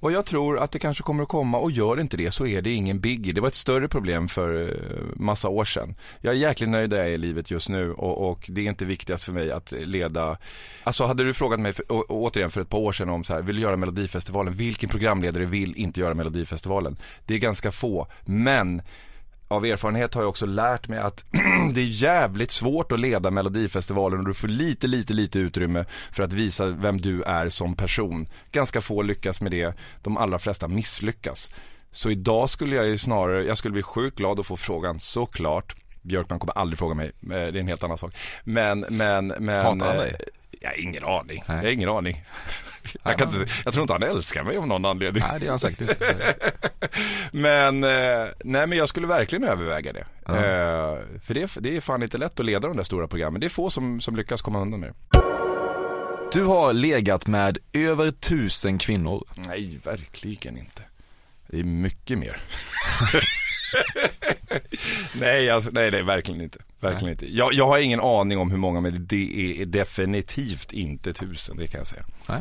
[0.04, 2.62] Och jag tror att det kanske kommer att komma och gör inte det så är
[2.62, 3.32] det ingen biggie.
[3.32, 4.68] Det var ett större problem för eh,
[5.16, 5.94] massa år sedan.
[6.20, 8.68] Jag är jäkligt nöjd där jag är i livet just nu och, och det är
[8.68, 10.36] inte viktigast för mig att leda.
[10.82, 13.24] Alltså hade du frågat mig för, och, och, återigen för ett par år sedan om
[13.24, 14.54] så här, vill du göra Melodifestivalen?
[14.54, 16.96] Vilken programledare vill inte göra Melodifestivalen?
[17.26, 18.82] Det är ganska få, men
[19.48, 21.24] av erfarenhet har jag också lärt mig att
[21.74, 26.22] det är jävligt svårt att leda Melodifestivalen och du får lite, lite, lite utrymme för
[26.22, 28.26] att visa vem du är som person.
[28.52, 31.50] Ganska få lyckas med det, de allra flesta misslyckas.
[31.90, 35.76] Så idag skulle jag ju snarare, jag skulle bli sjukt glad att få frågan såklart.
[36.02, 38.14] Björkman kommer aldrig fråga mig, eh, det är en helt annan sak.
[38.44, 39.64] Men, men, men.
[39.64, 40.16] Hatar han eh, dig?
[40.60, 41.44] Jag har ingen aning.
[41.48, 41.56] Nej.
[41.56, 42.24] Jag har ingen aning.
[43.02, 45.22] Jag, kan inte, jag tror inte han älskar mig av någon anledning.
[45.30, 46.34] Nej, det är han säkert inte.
[47.32, 50.06] Men, eh, nej men jag skulle verkligen överväga det.
[50.28, 53.40] Eh, för det, det är fan inte lätt att leda de där stora programmen.
[53.40, 55.20] Det är få som, som lyckas komma undan med det.
[56.32, 59.24] Du har legat med över tusen kvinnor.
[59.48, 60.82] Nej, verkligen inte.
[61.46, 62.40] Det är mycket mer.
[65.20, 66.58] nej, alltså, nej, nej, verkligen inte.
[66.80, 67.36] Verkligen inte.
[67.36, 71.66] Jag, jag har ingen aning om hur många, men det är definitivt inte tusen, det
[71.66, 72.04] kan jag säga.
[72.28, 72.40] Nej.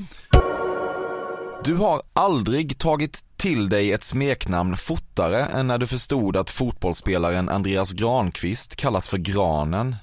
[1.65, 7.49] Du har aldrig tagit till dig ett smeknamn fortare än när du förstod att fotbollsspelaren
[7.49, 9.95] Andreas Granqvist kallas för Granen.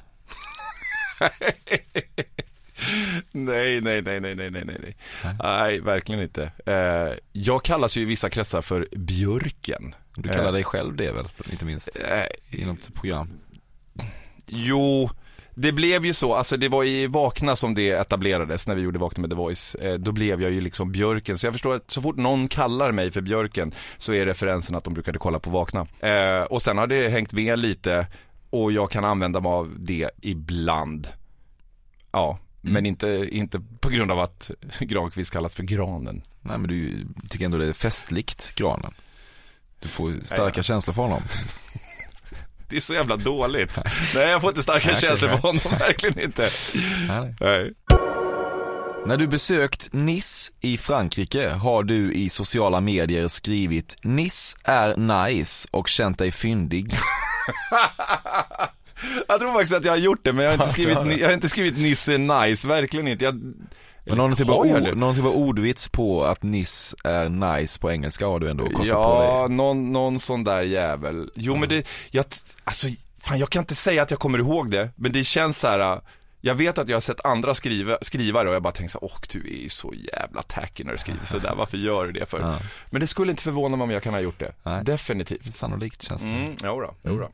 [3.32, 4.96] Nej, nej, nej, nej, nej, nej, nej,
[5.42, 5.80] nej.
[5.80, 6.52] Verkligen inte.
[6.66, 9.94] Eh, jag kallas ju i vissa kretsar för Björken.
[10.14, 13.30] Du kallar Eh, dig själv det väl, inte minst, Eh, i något program.
[14.46, 15.10] Jo,
[15.54, 18.98] det blev ju så, alltså det var i Vakna som det etablerades när vi gjorde
[18.98, 19.74] Vakna med The Voice.
[19.74, 22.92] Eh, då blev jag ju liksom Björken, så jag förstår att så fort någon kallar
[22.92, 25.86] mig för Björken så är referensen att de brukade kolla på Vakna.
[26.00, 28.06] Eh, och sen har det hängt med lite
[28.50, 31.08] och jag kan använda mig av det ibland.
[32.12, 36.22] Ja, men inte, inte på grund av att Granqvist kallas för Granen.
[36.40, 38.94] Nej men du tycker ändå det är festligt, Granen.
[39.80, 40.62] Du får starka Nej, ja.
[40.62, 41.22] känslor för honom.
[42.70, 43.78] Det är så jävla dåligt.
[44.14, 46.50] Nej, jag får inte starka känslor för honom, verkligen inte.
[47.08, 47.34] Nej.
[47.40, 47.72] Nej.
[49.06, 55.68] När du besökt Nice i Frankrike har du i sociala medier skrivit Nice är nice
[55.70, 56.92] och känt dig fyndig.
[59.28, 61.34] Jag tror faktiskt att jag har gjort det men jag har inte skrivit, jag har
[61.34, 63.24] inte skrivit Nisse nice, verkligen inte.
[63.24, 63.54] Jag,
[64.10, 64.94] Men någon typ, av Har jag o- det?
[64.94, 69.02] någon typ av ordvits på att Niss är nice på engelska har du ändå kostat
[69.02, 69.56] på Ja, dig.
[69.56, 71.30] någon, någon sån där jävel.
[71.34, 72.24] Jo men det, jag,
[72.64, 72.86] alltså,
[73.20, 75.92] fan jag kan inte säga att jag kommer ihåg det, men det känns så här.
[75.92, 75.98] äh,
[76.42, 79.16] Jag vet att jag har sett andra skriva, skrivare och jag bara tänker så åh
[79.32, 82.40] du är ju så jävla tacky när du skriver sådär, varför gör du det för?
[82.50, 82.58] Ja.
[82.90, 84.52] Men det skulle inte förvåna mig om jag kan ha gjort det.
[84.62, 84.84] Nej.
[84.84, 85.54] Definitivt.
[85.54, 86.28] Sannolikt känns det.
[86.28, 87.28] Mm, jodå, jodå.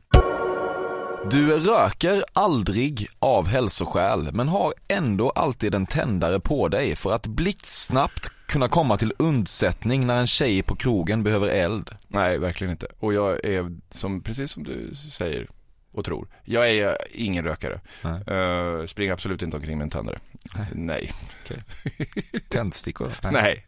[1.31, 7.27] Du röker aldrig av hälsoskäl, men har ändå alltid en tändare på dig för att
[7.27, 11.89] blixtsnabbt kunna komma till undsättning när en tjej på krogen behöver eld.
[12.07, 12.87] Nej, verkligen inte.
[12.99, 15.47] Och jag är, som, precis som du säger
[15.91, 17.81] och tror, jag är ingen rökare.
[18.01, 18.37] Nej.
[18.37, 20.19] Uh, springer absolut inte omkring med en tändare.
[20.71, 21.11] Nej.
[22.49, 23.11] Tändstickor?
[23.31, 23.65] Nej,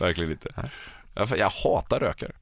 [0.00, 0.48] verkligen inte.
[0.56, 0.70] Nej.
[1.14, 2.32] Jag, jag hatar rökare.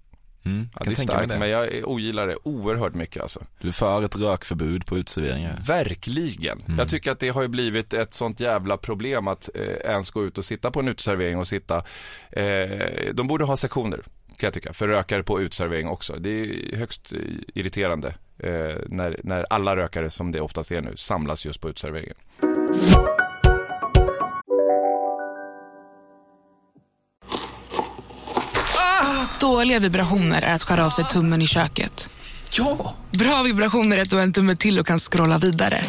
[0.49, 3.41] Mm, Ja, kan det är starkt, men jag ogillar det oerhört mycket alltså.
[3.61, 5.57] Du är för ett rökförbud på uteserveringar.
[5.67, 6.61] Verkligen.
[6.67, 6.79] Mm.
[6.79, 10.25] Jag tycker att det har ju blivit ett sånt jävla problem att eh, ens gå
[10.25, 11.77] ut och sitta på en uteservering och sitta.
[12.31, 16.17] Eh, de borde ha sektioner, kan jag tycka, för rökare på uteservering också.
[16.17, 17.19] Det är högst eh,
[17.55, 22.17] irriterande eh, när, när alla rökare, som det oftast är nu, samlas just på uteserveringen.
[29.41, 32.09] Dåliga vibrationer är att skära av sig tummen i köket.
[32.51, 32.95] Ja!
[33.11, 35.83] Bra vibrationer är att du har en tumme till och kan scrolla vidare.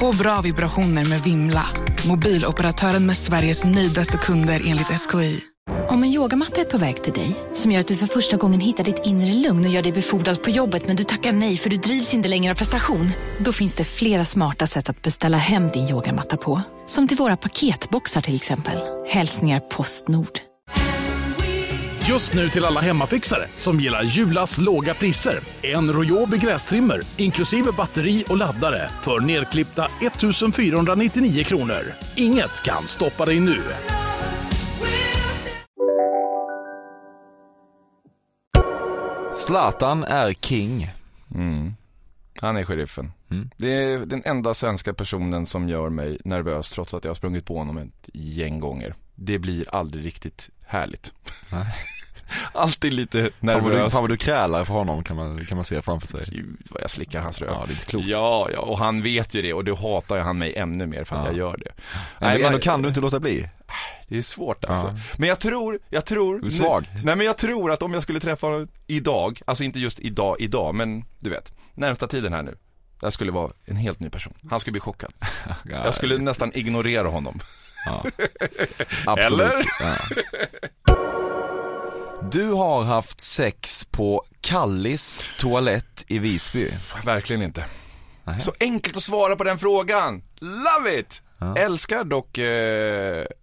[0.00, 1.66] Få bra vibrationer med Vimla.
[2.06, 5.40] Mobiloperatören med Sveriges nöjdaste kunder enligt SKI.
[5.88, 8.60] Om en yogamatta är på väg till dig, som gör att du för första gången
[8.60, 11.70] hittar ditt inre lugn och gör dig befordrad på jobbet men du tackar nej för
[11.70, 13.10] du drivs inte längre av prestation.
[13.38, 16.62] Då finns det flera smarta sätt att beställa hem din yogamatta på.
[16.86, 18.78] Som till våra paketboxar till exempel.
[19.08, 20.53] Hälsningar Postnord.
[22.08, 25.40] Just nu till alla hemmafixare som gillar Julas låga priser.
[25.62, 29.86] En Royobi grästrimmer inklusive batteri och laddare för nedklippta
[30.46, 31.80] 1 499 kronor.
[32.16, 33.62] Inget kan stoppa dig nu.
[39.34, 40.90] Zlatan är king.
[41.34, 41.74] Mm.
[42.40, 43.12] Han är sheriffen.
[43.30, 43.50] Mm.
[43.56, 47.46] Det är den enda svenska personen som gör mig nervös trots att jag har sprungit
[47.46, 48.94] på honom ett gäng gånger.
[49.14, 51.12] Det blir aldrig riktigt härligt.
[52.52, 53.92] Alltid lite Fan vad, du, nervös.
[53.92, 56.24] fan vad du krälar för honom kan man, kan man se framför sig.
[56.30, 57.50] Gud vad jag slickar hans röv.
[57.50, 58.06] Ja, det är inte klokt.
[58.08, 61.16] Ja, ja, och han vet ju det och då hatar han mig ännu mer för
[61.16, 61.28] att Ja.
[61.30, 61.72] jag gör det.
[62.18, 63.48] Men Nej, ändå man- kan du inte låta bli.
[64.08, 64.86] Det är svårt alltså.
[64.86, 64.96] Ja.
[65.18, 66.86] Men jag tror, jag tror Du är svag.
[67.04, 70.36] Nej men jag tror att om jag skulle träffa honom idag, alltså inte just idag,
[70.38, 72.58] idag, men du vet, närmsta tiden här nu.
[73.00, 74.34] Jag skulle vara en helt ny person.
[74.50, 75.12] Han skulle bli chockad.
[75.64, 77.40] Jag skulle nästan ignorera honom.
[77.86, 78.04] Ja.
[79.06, 79.42] Absolut.
[79.52, 79.66] Eller?
[79.80, 79.96] Ja.
[82.32, 86.70] Du har haft sex på Kallis toalett i Visby.
[87.04, 87.64] Verkligen inte.
[88.40, 90.22] Så enkelt att svara på den frågan.
[90.40, 91.22] Love it!
[91.38, 91.56] Ja.
[91.56, 92.44] Älskar dock eh,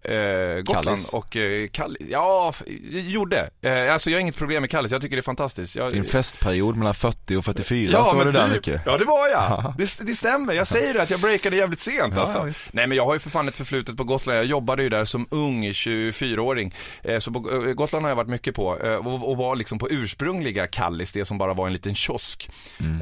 [0.02, 1.12] eh, Gotland Kallis.
[1.12, 2.08] och eh, Kallis.
[2.10, 2.54] Ja,
[2.90, 3.50] gjorde.
[3.62, 5.76] Eh, alltså jag har inget problem med Kallis, jag tycker det är fantastiskt.
[5.76, 8.52] Jag, Din festperiod mellan 40 och 44 Ja, så var du där typ.
[8.52, 8.82] mycket.
[8.86, 9.42] Ja, det var jag.
[9.42, 9.74] Ja.
[9.78, 10.52] Det, det stämmer.
[10.54, 12.38] Jag säger det att jag breakade jävligt sent Ja, alltså.
[12.38, 12.52] ja.
[12.72, 14.38] Nej, men jag har ju för fan ett förflutet på Gotland.
[14.38, 16.74] Jag jobbade ju där som ung 24-åring.
[17.02, 19.78] Eh, så på eh, Gotland har jag varit mycket på eh, och, och var liksom
[19.78, 22.50] på ursprungliga Kallis, det som bara var en liten kiosk.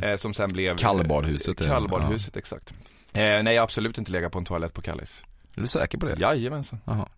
[0.03, 0.76] Eh, som sen blev...
[0.76, 1.66] Kallbadhuset.
[1.66, 2.74] Kallbadhuset, exakt.
[3.12, 5.22] Eh, nej, jag har absolut inte legat på en toalett på Kallis.
[5.56, 6.20] Är du säker på det?
[6.20, 6.80] Jajamensan.
[6.84, 7.08] Jaha.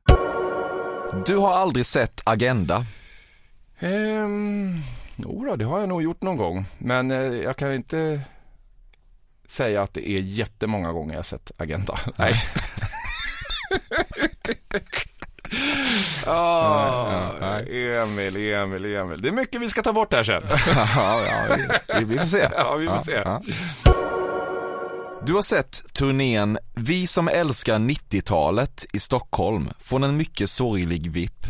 [1.27, 2.85] Du har aldrig sett Agenda.
[3.79, 4.79] Ehm,
[5.17, 6.65] jo då, det har jag nog gjort någon gång.
[6.79, 8.21] Men eh, jag kan inte
[9.49, 11.99] säga att det är jättemånga gånger jag sett Agenda.
[12.17, 12.35] Nej.
[16.27, 19.23] Ah, Emil, Emil, Emil.
[19.23, 20.43] Det är mycket vi ska ta bort här sen.
[20.77, 21.57] ja, ja,
[21.99, 22.49] vi, vi får se.
[22.57, 23.23] Ja, vi får se.
[25.27, 31.47] Du har sett turnén Vi som älskar 90-talet i Stockholm från en mycket sorglig VIP.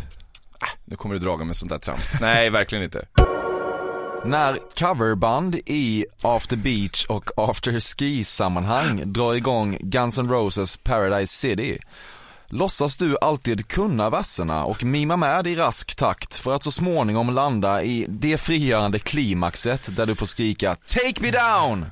[0.85, 2.13] Nu kommer du draga med sånt där trams.
[2.21, 3.07] Nej, verkligen inte.
[4.25, 11.33] När coverband i After Beach och After Ski sammanhang drar igång Guns N' Roses Paradise
[11.33, 11.79] City
[12.47, 17.31] låtsas du alltid kunna verserna och mima med i rask takt för att så småningom
[17.35, 21.87] landa i det frigörande klimaxet där du får skrika Take me down!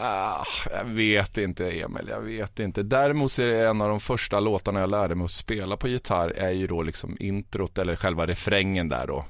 [0.00, 2.82] Ah, jag vet inte Emil, jag vet inte.
[2.82, 5.88] Däremot så är det en av de första låtarna jag lärde mig att spela på
[5.88, 9.24] gitarr är ju då liksom introt eller själva refrängen där då.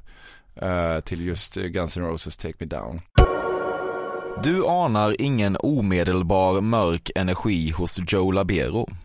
[0.66, 3.00] eh, till just Guns N' Roses Take Me Down.
[4.42, 8.88] Du anar ingen omedelbar mörk energi hos Joe Labero.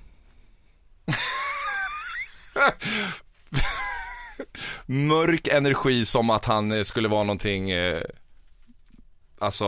[4.85, 8.01] Mörk energi som att han eh, skulle vara någonting, eh,
[9.39, 9.65] alltså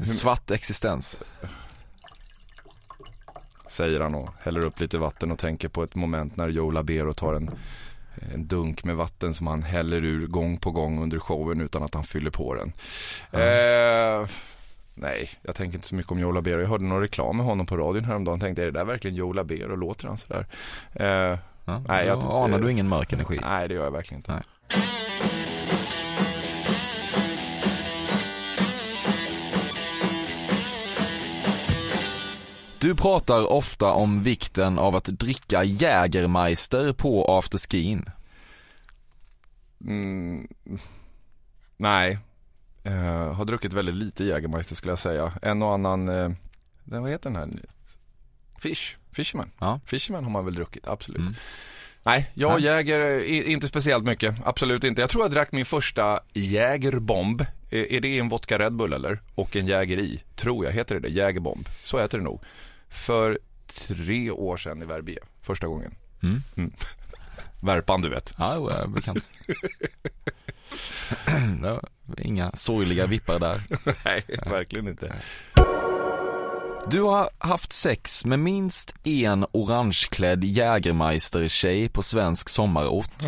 [0.00, 1.16] En svart existens.
[3.68, 7.12] Säger han och häller upp lite vatten och tänker på ett moment när Joe Labero
[7.14, 7.50] tar en,
[8.34, 11.94] en dunk med vatten som han häller ur gång på gång under showen utan att
[11.94, 12.72] han fyller på den.
[13.32, 14.28] Eh,
[14.94, 16.60] nej, jag tänker inte så mycket om Joe Labero.
[16.60, 18.40] Jag hörde någon reklam med honom på radion häromdagen.
[18.40, 19.76] Tänkte, är det där verkligen Joe Labero?
[19.76, 20.46] Låter han sådär?
[20.94, 23.38] Eh, Ja, Nej, jag- anar du ingen mörk energi.
[23.42, 24.32] nej, det gör jag verkligen inte.
[24.32, 24.42] Nej.
[32.80, 38.04] Du pratar ofta om vikten av att dricka Jägermeister på afterskin.
[39.84, 40.48] Mm,
[41.76, 42.18] nej,
[42.84, 45.32] Eh, har druckit väldigt lite Jägermeister skulle jag säga.
[45.42, 46.30] En och annan, eh,
[46.84, 47.48] den, vad heter den här?
[48.60, 49.50] Fish, Fisherman.
[49.58, 49.80] Ja.
[49.86, 51.20] Fisherman har man väl druckit, absolut.
[51.20, 51.34] Mm.
[52.02, 52.62] Nej, jag Nej.
[52.62, 55.00] Jäger, i- inte speciellt mycket, absolut inte.
[55.00, 57.44] Jag tror jag drack min första Jägerbomb.
[57.70, 59.20] Är det en vodka Red Bull eller?
[59.34, 61.08] Och en Jäger i, tror jag, heter det det?
[61.14, 61.68] Jägerbomb.
[61.84, 62.42] Så heter det nog.
[62.90, 63.38] För
[63.88, 65.94] tre år sedan i Verbier, första gången.
[66.22, 66.42] Mm.
[67.62, 68.34] Värpan du vet.
[68.38, 69.30] Ja, jo, jag är bekant.
[72.18, 73.60] Inga sorgliga vippar där.
[74.04, 75.12] Nej, verkligen inte.
[76.86, 83.24] Du har haft sex med minst en orangeklädd Jägermeister-tjej på svensk sommarort.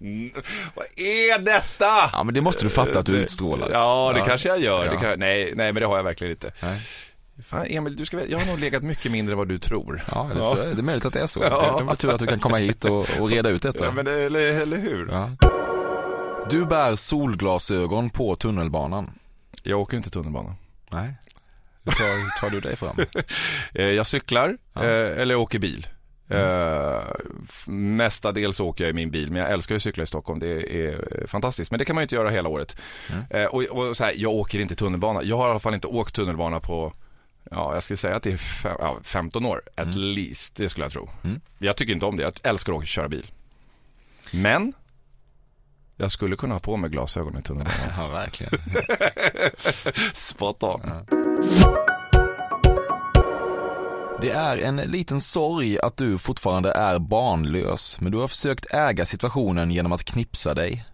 [0.00, 0.32] Mm,
[0.74, 2.10] vad är detta?
[2.12, 3.70] Ja, men det måste du fatta att du utstrålar.
[3.70, 4.86] Ja, det kanske jag gör.
[4.86, 5.00] Ja.
[5.00, 6.52] kan, nej, nej, men det har jag verkligen inte.
[6.62, 6.80] Nej.
[7.44, 10.02] Fan, Emil, du ska, jag har nog legat mycket mindre än vad du tror.
[10.14, 11.40] Ja, eller så är det möjligt att det är så.
[11.42, 11.76] Ja.
[11.78, 13.84] Det var tur att du kan komma hit och, och reda ut detta.
[13.84, 15.08] Ja, men det, eller, eller hur?
[15.10, 15.30] Ja.
[16.50, 19.10] Du bär solglasögon på tunnelbanan.
[19.62, 20.54] Jag åker inte tunnelbana.
[20.90, 21.14] Nej.
[21.84, 22.96] Hur tar, tar du dig fram?
[23.74, 24.82] Eh, Jag cyklar, Ja.
[24.84, 25.12] Mm.
[25.12, 25.86] eh, eller åker bil.
[26.28, 27.02] Eh,
[27.48, 30.40] f- mestadels åker jag i min bil, men jag älskar att cykla i Stockholm.
[30.40, 30.48] Det
[30.86, 30.88] är
[31.20, 32.76] eh, fantastiskt, men det kan man ju inte göra hela året.
[33.12, 33.22] Mm.
[33.30, 35.22] Eh, och och här, jag åker inte tunnelbana.
[35.22, 36.92] Jag har i alla fall inte åkt tunnelbana på,
[37.50, 40.54] ja, jag skulle säga att det är fem, ja, 15 år, at least.
[40.54, 41.10] Det skulle jag tro.
[41.24, 41.40] Mm.
[41.58, 42.22] Jag tycker inte om det.
[42.22, 43.30] Jag älskar att köra bil.
[44.32, 44.72] Men,
[45.96, 47.88] jag skulle kunna ha på mig glasögon i tunnelbanan.
[47.96, 48.52] Ja, verkligen.
[50.14, 50.80] Spot on.
[54.20, 59.06] Det är en liten sorg att du fortfarande är barnlös, men du har försökt äga
[59.06, 60.84] situationen genom att knipsa dig.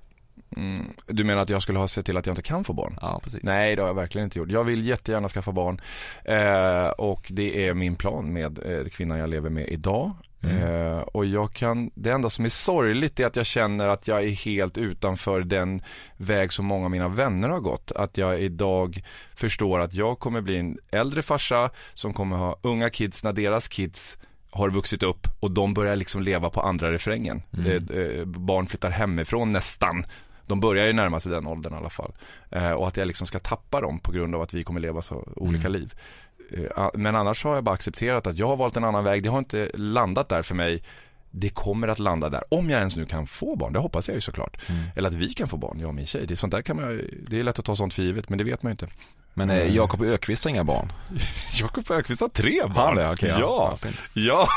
[0.57, 0.93] Mm.
[1.07, 2.99] Du menar att jag skulle ha sett till att jag inte kan få barn?
[3.01, 3.43] Ja, precis.
[3.43, 4.51] Nej, det har jag verkligen inte gjort.
[4.51, 5.81] Jag vill jättegärna skaffa barn
[6.25, 10.13] eh, och det är min plan med eh, kvinnan jag lever med idag.
[10.43, 14.25] Eh, och jag kan, det enda som är sorgligt är att jag känner att jag
[14.25, 15.83] är helt utanför den
[16.17, 17.93] väg som många av mina vänner har gått.
[17.93, 19.03] Att jag idag
[19.35, 23.69] förstår att jag kommer bli en äldre farsa som kommer ha unga kids när deras
[23.69, 24.19] kids
[24.51, 27.43] har vuxit upp och de börjar liksom leva på andra refrängen.
[27.67, 30.05] Eh, eh, barn flyttar hemifrån nästan.
[30.49, 32.13] De börjar ju närma sig den åldern i alla fall.
[32.51, 35.03] Eh, och att jag liksom ska tappa dem på grund av att vi kommer leva
[35.03, 35.95] så olika liv.
[36.51, 39.23] Eh, men annars har jag bara accepterat att jag har valt en annan väg.
[39.23, 40.83] Det har inte landat där för mig.
[41.41, 42.43] Det kommer att landa där.
[42.49, 44.57] Om jag ens nu kan få barn, det hoppas jag ju såklart.
[44.97, 46.25] Eller att vi kan få barn, jag och min tjej.
[46.27, 48.39] Det är, sånt där kan man, det är lätt att ta sånt för givet, men
[48.39, 48.87] det vet man ju inte.
[49.35, 50.93] Men eh, Jakob Ökvist har inga barn.
[51.61, 52.73] Jakob Öqvist har tre barn.
[52.77, 53.11] han det?
[53.13, 53.77] Okej, ja.
[53.77, 53.89] ja.
[54.15, 54.49] Ja,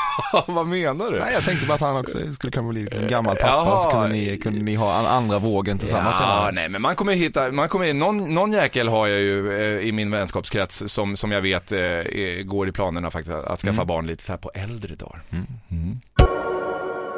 [0.46, 1.18] vad menar du?
[1.18, 3.78] Nej, jag tänkte bara att han också skulle kunna bli som gammal pappa, Jaha.
[3.80, 6.16] så kunde ni, kunde ni ha an- andra vågen tillsammans.
[6.20, 9.88] Ja, nej men man kommer hitta, man kommer, någon, någon jäkel har jag ju eh,
[9.88, 11.78] i min vänskapskrets som, som jag vet eh,
[12.44, 13.86] går i planerna faktiskt att skaffa Mm.
[13.86, 15.22] barn lite så här på äldre dagar.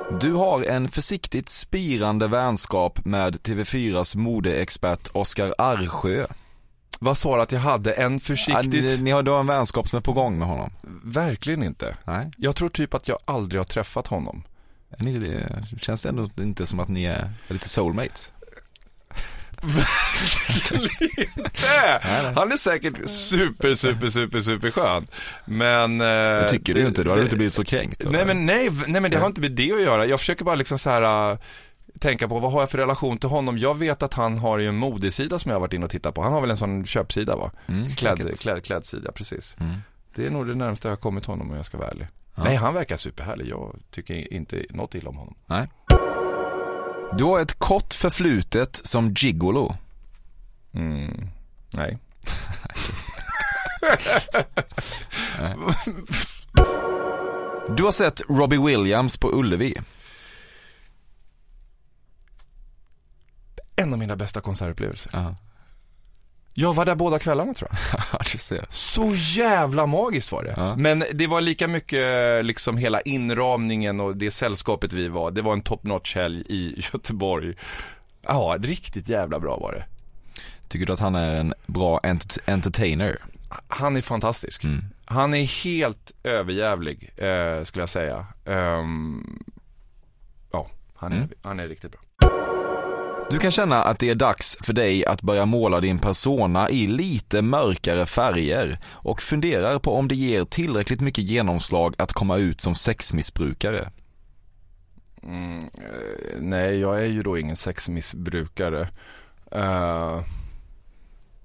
[0.09, 6.26] Du har en försiktigt spirande vänskap med TV4s modeexpert Oskar Arsjö.
[7.00, 7.92] Vad sa du att jag hade?
[7.92, 8.72] En Ja, försiktigt?
[8.84, 10.70] ni, ni har då en vänskap som är på gång med honom?
[11.05, 11.96] Verkligen inte.
[12.05, 14.42] Nej, Jag tror typ att jag aldrig har träffat honom.
[15.00, 18.32] ni, det känns det ändå inte som att ni är lite soulmates?
[21.54, 25.06] Äh, Han är säkert super, super, super, super skön.
[25.44, 26.00] Men...
[26.00, 28.04] eh, Jag tycker det ju inte, då hade du inte blivit så kränkt.
[28.10, 30.06] Nej men nej, nej men det har inte med det att göra.
[30.06, 31.38] Jag försöker bara liksom så här äh,
[32.00, 33.58] tänka på vad har jag för relation till honom.
[33.58, 36.14] Jag vet att han har ju en modesida som jag har varit inne och tittat
[36.14, 36.22] på.
[36.22, 37.50] Han har väl en sån köpsida va?
[37.68, 39.56] Mm, Kläd, kläd, klädsida, precis.
[39.60, 39.74] Mm.
[40.14, 42.06] Det är nog det närmaste jag har kommit honom om jag ska vara ärlig.
[42.36, 42.42] Ja.
[42.44, 43.48] Nej, han verkar superhärlig.
[43.48, 45.34] Jag tycker inte något illa om honom.
[45.46, 45.68] Nej.
[47.18, 49.76] Du har ett kort förflutet som gigolo.
[50.72, 51.28] Mm.
[51.74, 51.98] Nej.
[57.76, 59.74] Du har sett Robbie Williams på Ullevi.
[63.76, 65.10] En av mina bästa konsertupplevelser.
[65.14, 65.36] Ja,
[66.57, 68.20] Jag var där båda kvällarna tror jag.
[68.32, 68.66] du ser.
[68.70, 70.55] Så jävla magiskt var det.
[70.57, 70.76] Ja.
[70.76, 75.30] Men det var lika mycket liksom hela inramningen och det sällskapet vi var.
[75.30, 77.55] Det var en top notch helg i Göteborg.
[78.22, 79.84] Ja, riktigt jävla bra var det.
[80.68, 83.18] Tycker du att han är en bra ent- entertainer?
[83.68, 84.64] Han är fantastisk.
[84.64, 84.84] Mm.
[85.05, 88.26] Han är helt överjävlig, eh, skulle jag säga.
[88.46, 89.44] Ehm,
[90.52, 91.28] ja, han är, Mm.
[91.42, 92.00] han är riktigt bra.
[93.31, 96.87] Du kan känna att det är dags för dig att börja måla din persona i
[96.87, 102.61] lite mörkare färger och funderar på om det ger tillräckligt mycket genomslag att komma ut
[102.61, 103.91] som sexmissbrukare.
[105.22, 108.89] Mm, eh, nej, jag är ju då ingen sexmissbrukare.
[109.53, 110.20] Eh,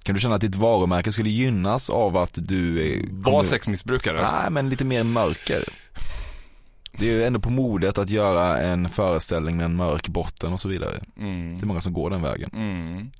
[0.03, 4.21] Kan du känna att ditt varumärke skulle gynnas av att du var sexmissbrukare?
[4.31, 5.63] Nej, men lite mer mörker.
[6.91, 10.59] Det är ju ändå på modet att göra en föreställning med en mörk botten och
[10.59, 10.99] så vidare.
[11.17, 11.57] Mm.
[11.57, 12.49] Det är många som går den vägen.
[12.53, 13.11] Mm.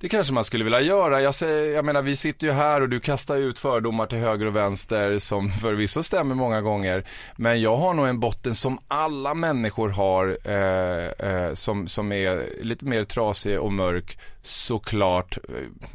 [0.00, 1.22] Det kanske man skulle vilja göra.
[1.22, 4.46] Jag, säger, jag menar, vi sitter ju här och du kastar ut fördomar till höger
[4.46, 7.04] och vänster som förvisso stämmer många gånger.
[7.36, 12.62] Men jag har nog en botten som alla människor har, eh, eh, som, som är
[12.62, 15.94] lite mer trasig och mörk, såklart, eh,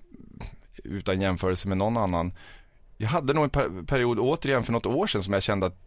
[0.83, 2.31] utan jämförelse med någon annan.
[2.97, 5.77] Jag hade nog en per- period, återigen för något år sedan, som jag kände att,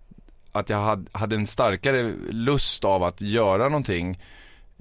[0.52, 4.22] att jag hade, en starkare lust av att göra någonting.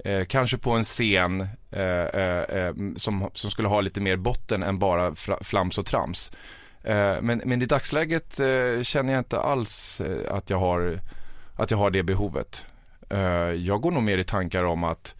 [0.04, 4.62] Eh, kanske på en scen eh, eh, eh, som, som skulle ha lite mer botten
[4.62, 6.32] än bara flams och trams.
[6.84, 11.00] Eh, men, men i dagsläget eh, känner jag inte alls att, jag har,
[11.56, 12.66] att jag har det behovet.
[13.10, 13.20] Eh,
[13.50, 15.14] jag går nog mer i tankar om att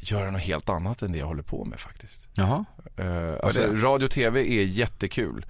[0.00, 2.26] göra något helt annat än det jag håller på med faktiskt.
[2.34, 2.64] Jaha.
[3.42, 5.46] Alltså, radio och tv är jättekul.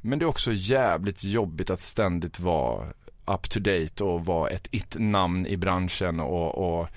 [0.00, 2.86] Men det är också jävligt jobbigt att ständigt vara
[3.26, 6.88] up to date och vara ett it-namn i branschen och, och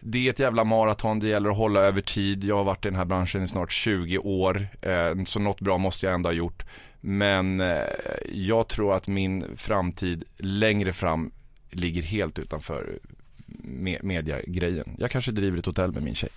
[0.00, 2.44] det är ett jävla maraton, det gäller att hålla över tid.
[2.44, 5.78] Jag har varit i den här branschen i snart 20 år, eh, så något bra
[5.78, 6.64] måste jag ändå ha gjort.
[7.00, 7.76] Men eh,
[8.32, 11.30] jag tror att min framtid längre fram
[11.70, 12.98] ligger helt utanför
[13.64, 14.96] me- mediagrejen.
[14.98, 16.30] Jag kanske driver ett hotell med min tjej.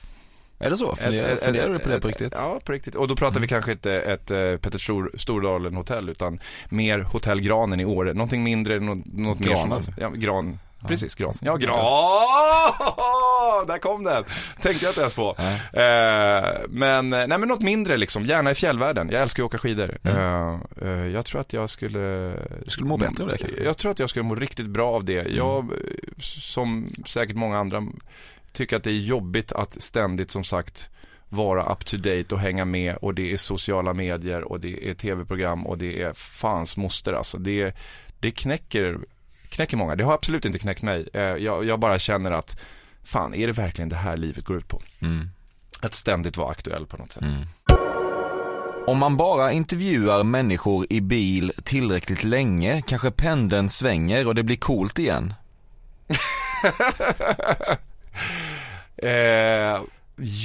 [0.60, 0.96] Är det så?
[0.96, 2.34] Funderar, du på det på riktigt?
[2.36, 2.96] Ja, på riktigt.
[2.96, 6.40] Och då pratar vi kanske inte ett eh, Petter Stor, Stordalen hotell utan
[6.70, 8.14] mer Hotell Granen i Åre.
[8.14, 10.60] Någonting mindre, något, något mer som, ja, gran.
[10.88, 11.34] Precis, gran.
[11.42, 11.78] Ja, gran.
[13.68, 14.24] Där kom den.
[14.62, 15.36] Tänkte jag inte ens på.
[15.40, 19.10] Eh, men, nej men något mindre liksom, gärna i fjällvärlden.
[19.12, 19.98] Jag älskar att åka skidor.
[20.04, 22.34] Eh, eh, jag tror att jag skulle...
[22.64, 23.64] Du skulle må bättre av det kanske?
[23.64, 25.28] Jag tror att jag skulle må riktigt bra av det.
[25.30, 25.78] Jag, eh,
[26.20, 27.84] som säkert många andra,
[28.52, 30.90] tycker att det är jobbigt att ständigt som sagt
[31.30, 34.94] vara up to date och hänga med och det är sociala medier och det är
[34.94, 37.38] tv-program och det är fans moster alltså.
[37.38, 37.76] Det,
[38.20, 38.98] det knäcker,
[39.50, 39.96] knäcker många.
[39.96, 41.08] Det har absolut inte knäckt mig.
[41.14, 42.60] Eh, Jag, jag bara känner att
[43.04, 44.82] fan, är det verkligen det här livet går ut på?
[45.00, 45.30] Mm.
[45.82, 47.24] Att ständigt vara aktuell på något sätt.
[47.24, 47.46] Mm.
[48.88, 54.58] Om man bara intervjuar människor i bil tillräckligt länge kanske pendeln svänger och det blir
[54.58, 55.34] coolt igen.
[58.98, 59.82] Eh,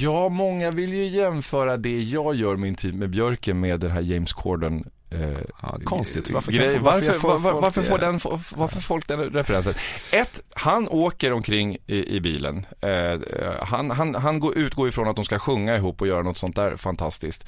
[0.03, 4.01] ja, många vill ju jämföra det jag gör min tid med Björken med den här
[4.01, 6.31] James Corden eh, Ja, konstigt.
[6.31, 6.79] Varför, grej.
[6.79, 8.21] varför, varför, varför, får varför, folk får den,
[8.61, 9.75] varför folk den referensen?
[10.13, 12.67] Ett, han åker omkring i, i bilen.
[12.81, 13.21] Eh,
[13.63, 16.57] han han, han går, utgår ifrån att de ska sjunga ihop och göra något sånt
[16.57, 17.47] där fantastiskt.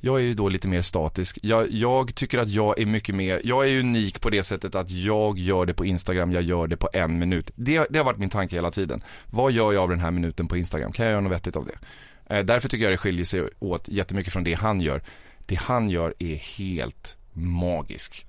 [0.00, 1.38] Jag är ju då lite mer statisk.
[1.42, 4.90] Jag, jag tycker att jag är mycket mer, jag är unik på det sättet att
[4.90, 7.50] jag gör det på Instagram, jag gör det på en minut.
[7.54, 9.02] Det, det har varit min tanke hela tiden.
[9.30, 10.92] Vad gör jag av den här minuten på Instagram?
[10.92, 11.78] Kan jag göra något vettigt av det?
[12.36, 15.02] Eh, därför tycker jag det skiljer sig åt jättemycket från det han gör.
[15.46, 18.26] Det han gör är helt magisk.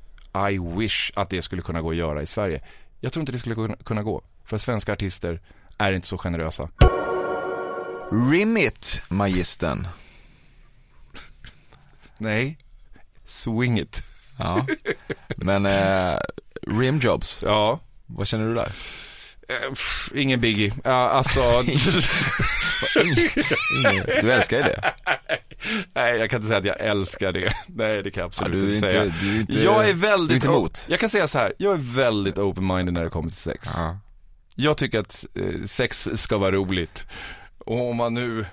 [0.51, 2.61] I wish att det skulle kunna gå att göra i Sverige.
[2.99, 4.21] Jag tror inte det skulle kunna- gå.
[4.45, 5.41] För svenska artister
[5.77, 6.69] är inte så generösa.
[8.31, 9.87] Rimit, magistern.
[12.19, 12.57] Nej.
[13.25, 14.03] Swing it.
[14.37, 14.65] Ja.
[15.37, 16.17] Men eh,
[16.67, 17.79] rimjobs, Ja.
[18.05, 18.71] vad känner du där?
[19.49, 20.73] Eh, pff, ingen biggie.
[20.83, 21.39] Ja, alltså.
[24.21, 24.93] Du älskar ju det.
[25.93, 27.53] Nej, jag kan inte säga att jag älskar det.
[27.67, 29.13] Nej, det kan jag Ja, absolut du är inte inte, säga.
[29.21, 30.85] du är inte, Jag är du väldigt är inte emot.
[30.87, 31.53] Jag kan säga så här.
[31.57, 33.69] jag är väldigt open-minded när det kommer till sex.
[33.75, 33.97] Ja.
[34.55, 37.05] Jag tycker att eh, sex ska vara roligt.
[37.57, 38.45] Och om man nu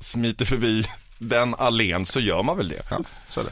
[0.00, 0.84] smiter förbi
[1.18, 2.82] den allén så gör man väl det.
[2.90, 2.98] Ja,
[3.28, 3.50] så är det.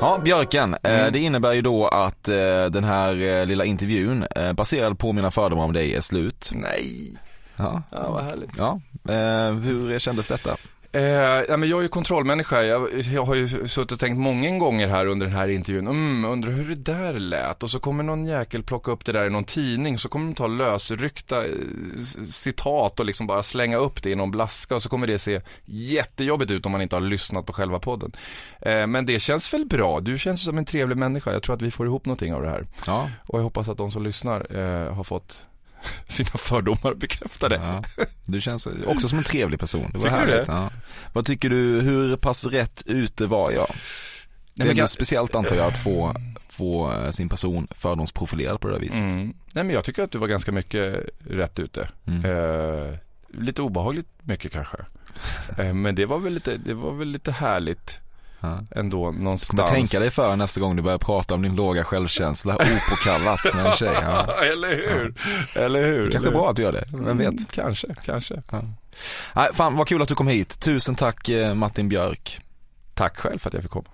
[0.00, 1.12] Ja, Björken, eh, Mm.
[1.12, 5.64] det innebär ju då att eh, den här eh, lilla intervjun, baserad på mina fördomar
[5.64, 6.50] om dig, är slut.
[6.54, 7.12] Nej.
[7.56, 8.50] Ja, Ja, vad härligt.
[8.58, 8.80] ja.
[9.62, 10.50] Hur kändes detta?
[10.96, 12.62] Eh, ja, men jag är ju kontrollmänniska.
[12.62, 16.24] Jag, jag har ju suttit och tänkt många gånger här under den här intervjun, mm,
[16.24, 17.62] undrar hur det där lät.
[17.62, 20.34] Och så kommer någon jäkel plocka upp det där i någon tidning, så kommer de
[20.34, 21.52] ta lösryckta eh,
[22.30, 25.40] citat och liksom bara slänga upp det i någon blaska och så kommer det se
[25.64, 28.12] jättejobbigt ut om man inte har lyssnat på själva podden.
[28.60, 31.32] Eh, men det känns väl bra, du känns som en trevlig människa.
[31.32, 32.66] Jag tror att vi får ihop någonting av det här.
[32.86, 35.40] Ja, Och jag hoppas att de som lyssnar eh, har fått
[36.06, 37.54] sina fördomar bekräftade.
[37.56, 38.04] Ja.
[38.26, 39.90] Du känns också som en trevlig person.
[39.92, 40.46] Det var Tycker du härligt.
[40.46, 40.52] det?
[40.52, 40.70] Ja.
[41.12, 43.66] Vad tycker du, hur pass rätt ute var jag?
[44.54, 46.14] Det är väl jag- speciellt antar jag att få,
[46.48, 48.96] få eh, sin person fördomsprofilerad på det där viset.
[48.96, 49.34] Mm.
[49.52, 51.88] Nej men jag tycker att du var ganska mycket rätt ute.
[52.06, 52.24] Mm.
[52.24, 52.92] Eh,
[53.28, 54.76] lite obehagligt mycket kanske.
[55.58, 57.98] Eh, men det var väl lite, det var väl lite härligt
[58.40, 58.58] Ja.
[58.70, 59.60] ändå någonstans.
[59.60, 63.66] Kommer tänka dig för nästa gång du börjar prata om din låga självkänsla opåkallat med
[63.66, 63.98] en tjej.
[64.02, 64.32] Ja.
[64.52, 65.14] eller hur?
[65.54, 66.10] Eller hur?
[66.10, 67.28] Kanske eller bra att du gör det, vem vet?
[67.28, 68.42] Mm, kanske, kanske.
[69.32, 70.60] Nej, fan vad kul att du kom hit.
[70.60, 72.40] Tusen tack eh, Martin Björk.
[72.94, 73.88] Tack själv för att jag fick komma.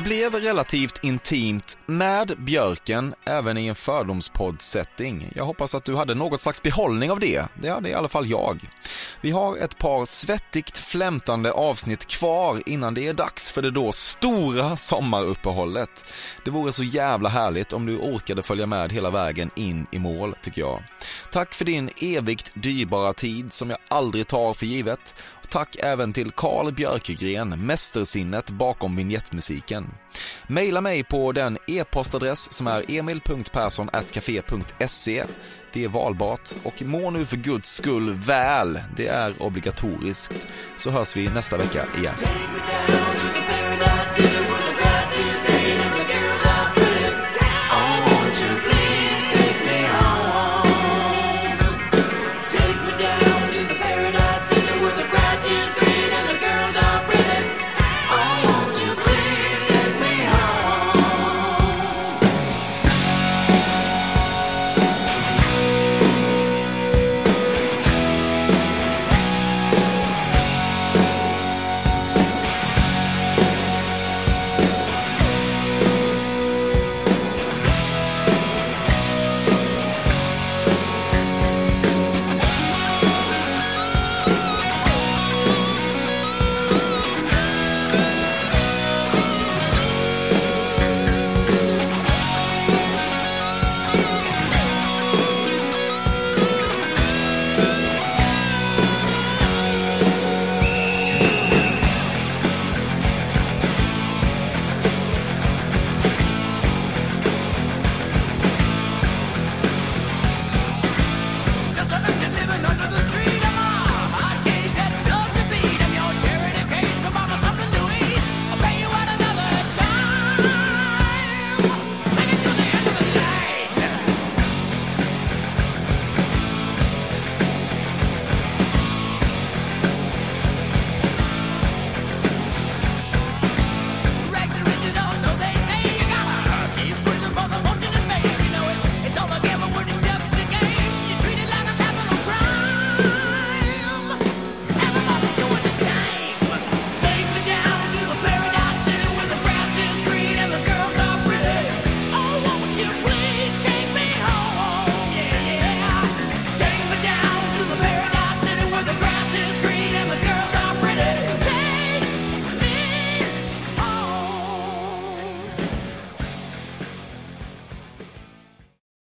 [0.00, 5.32] Det blev relativt intimt med Björken även i en fördomspodd-setting.
[5.34, 7.44] Jag hoppas att du hade något slags behållning av det.
[7.54, 8.60] Det hade i alla fall jag.
[9.20, 13.92] Vi har ett par svettigt flämtande avsnitt kvar innan det är dags för det då
[13.92, 16.04] stora sommaruppehållet.
[16.44, 20.34] Det vore så jävla härligt om du orkade följa med hela vägen in i mål,
[20.42, 20.82] tycker jag.
[21.30, 25.14] Tack för din evigt dyrbara tid som jag aldrig tar för givet.
[25.50, 29.94] Tack även till Carl Björkegren, mästersinnet bakom vignettmusiken.
[30.46, 35.24] Maila mig på den e-postadress som är emil.perssonatcafe.se.
[35.72, 38.80] Det är valbart och må nu för guds skull väl.
[38.96, 40.46] Det är obligatoriskt.
[40.76, 42.14] Så hörs vi nästa vecka igen.
[42.14, 43.09] Take me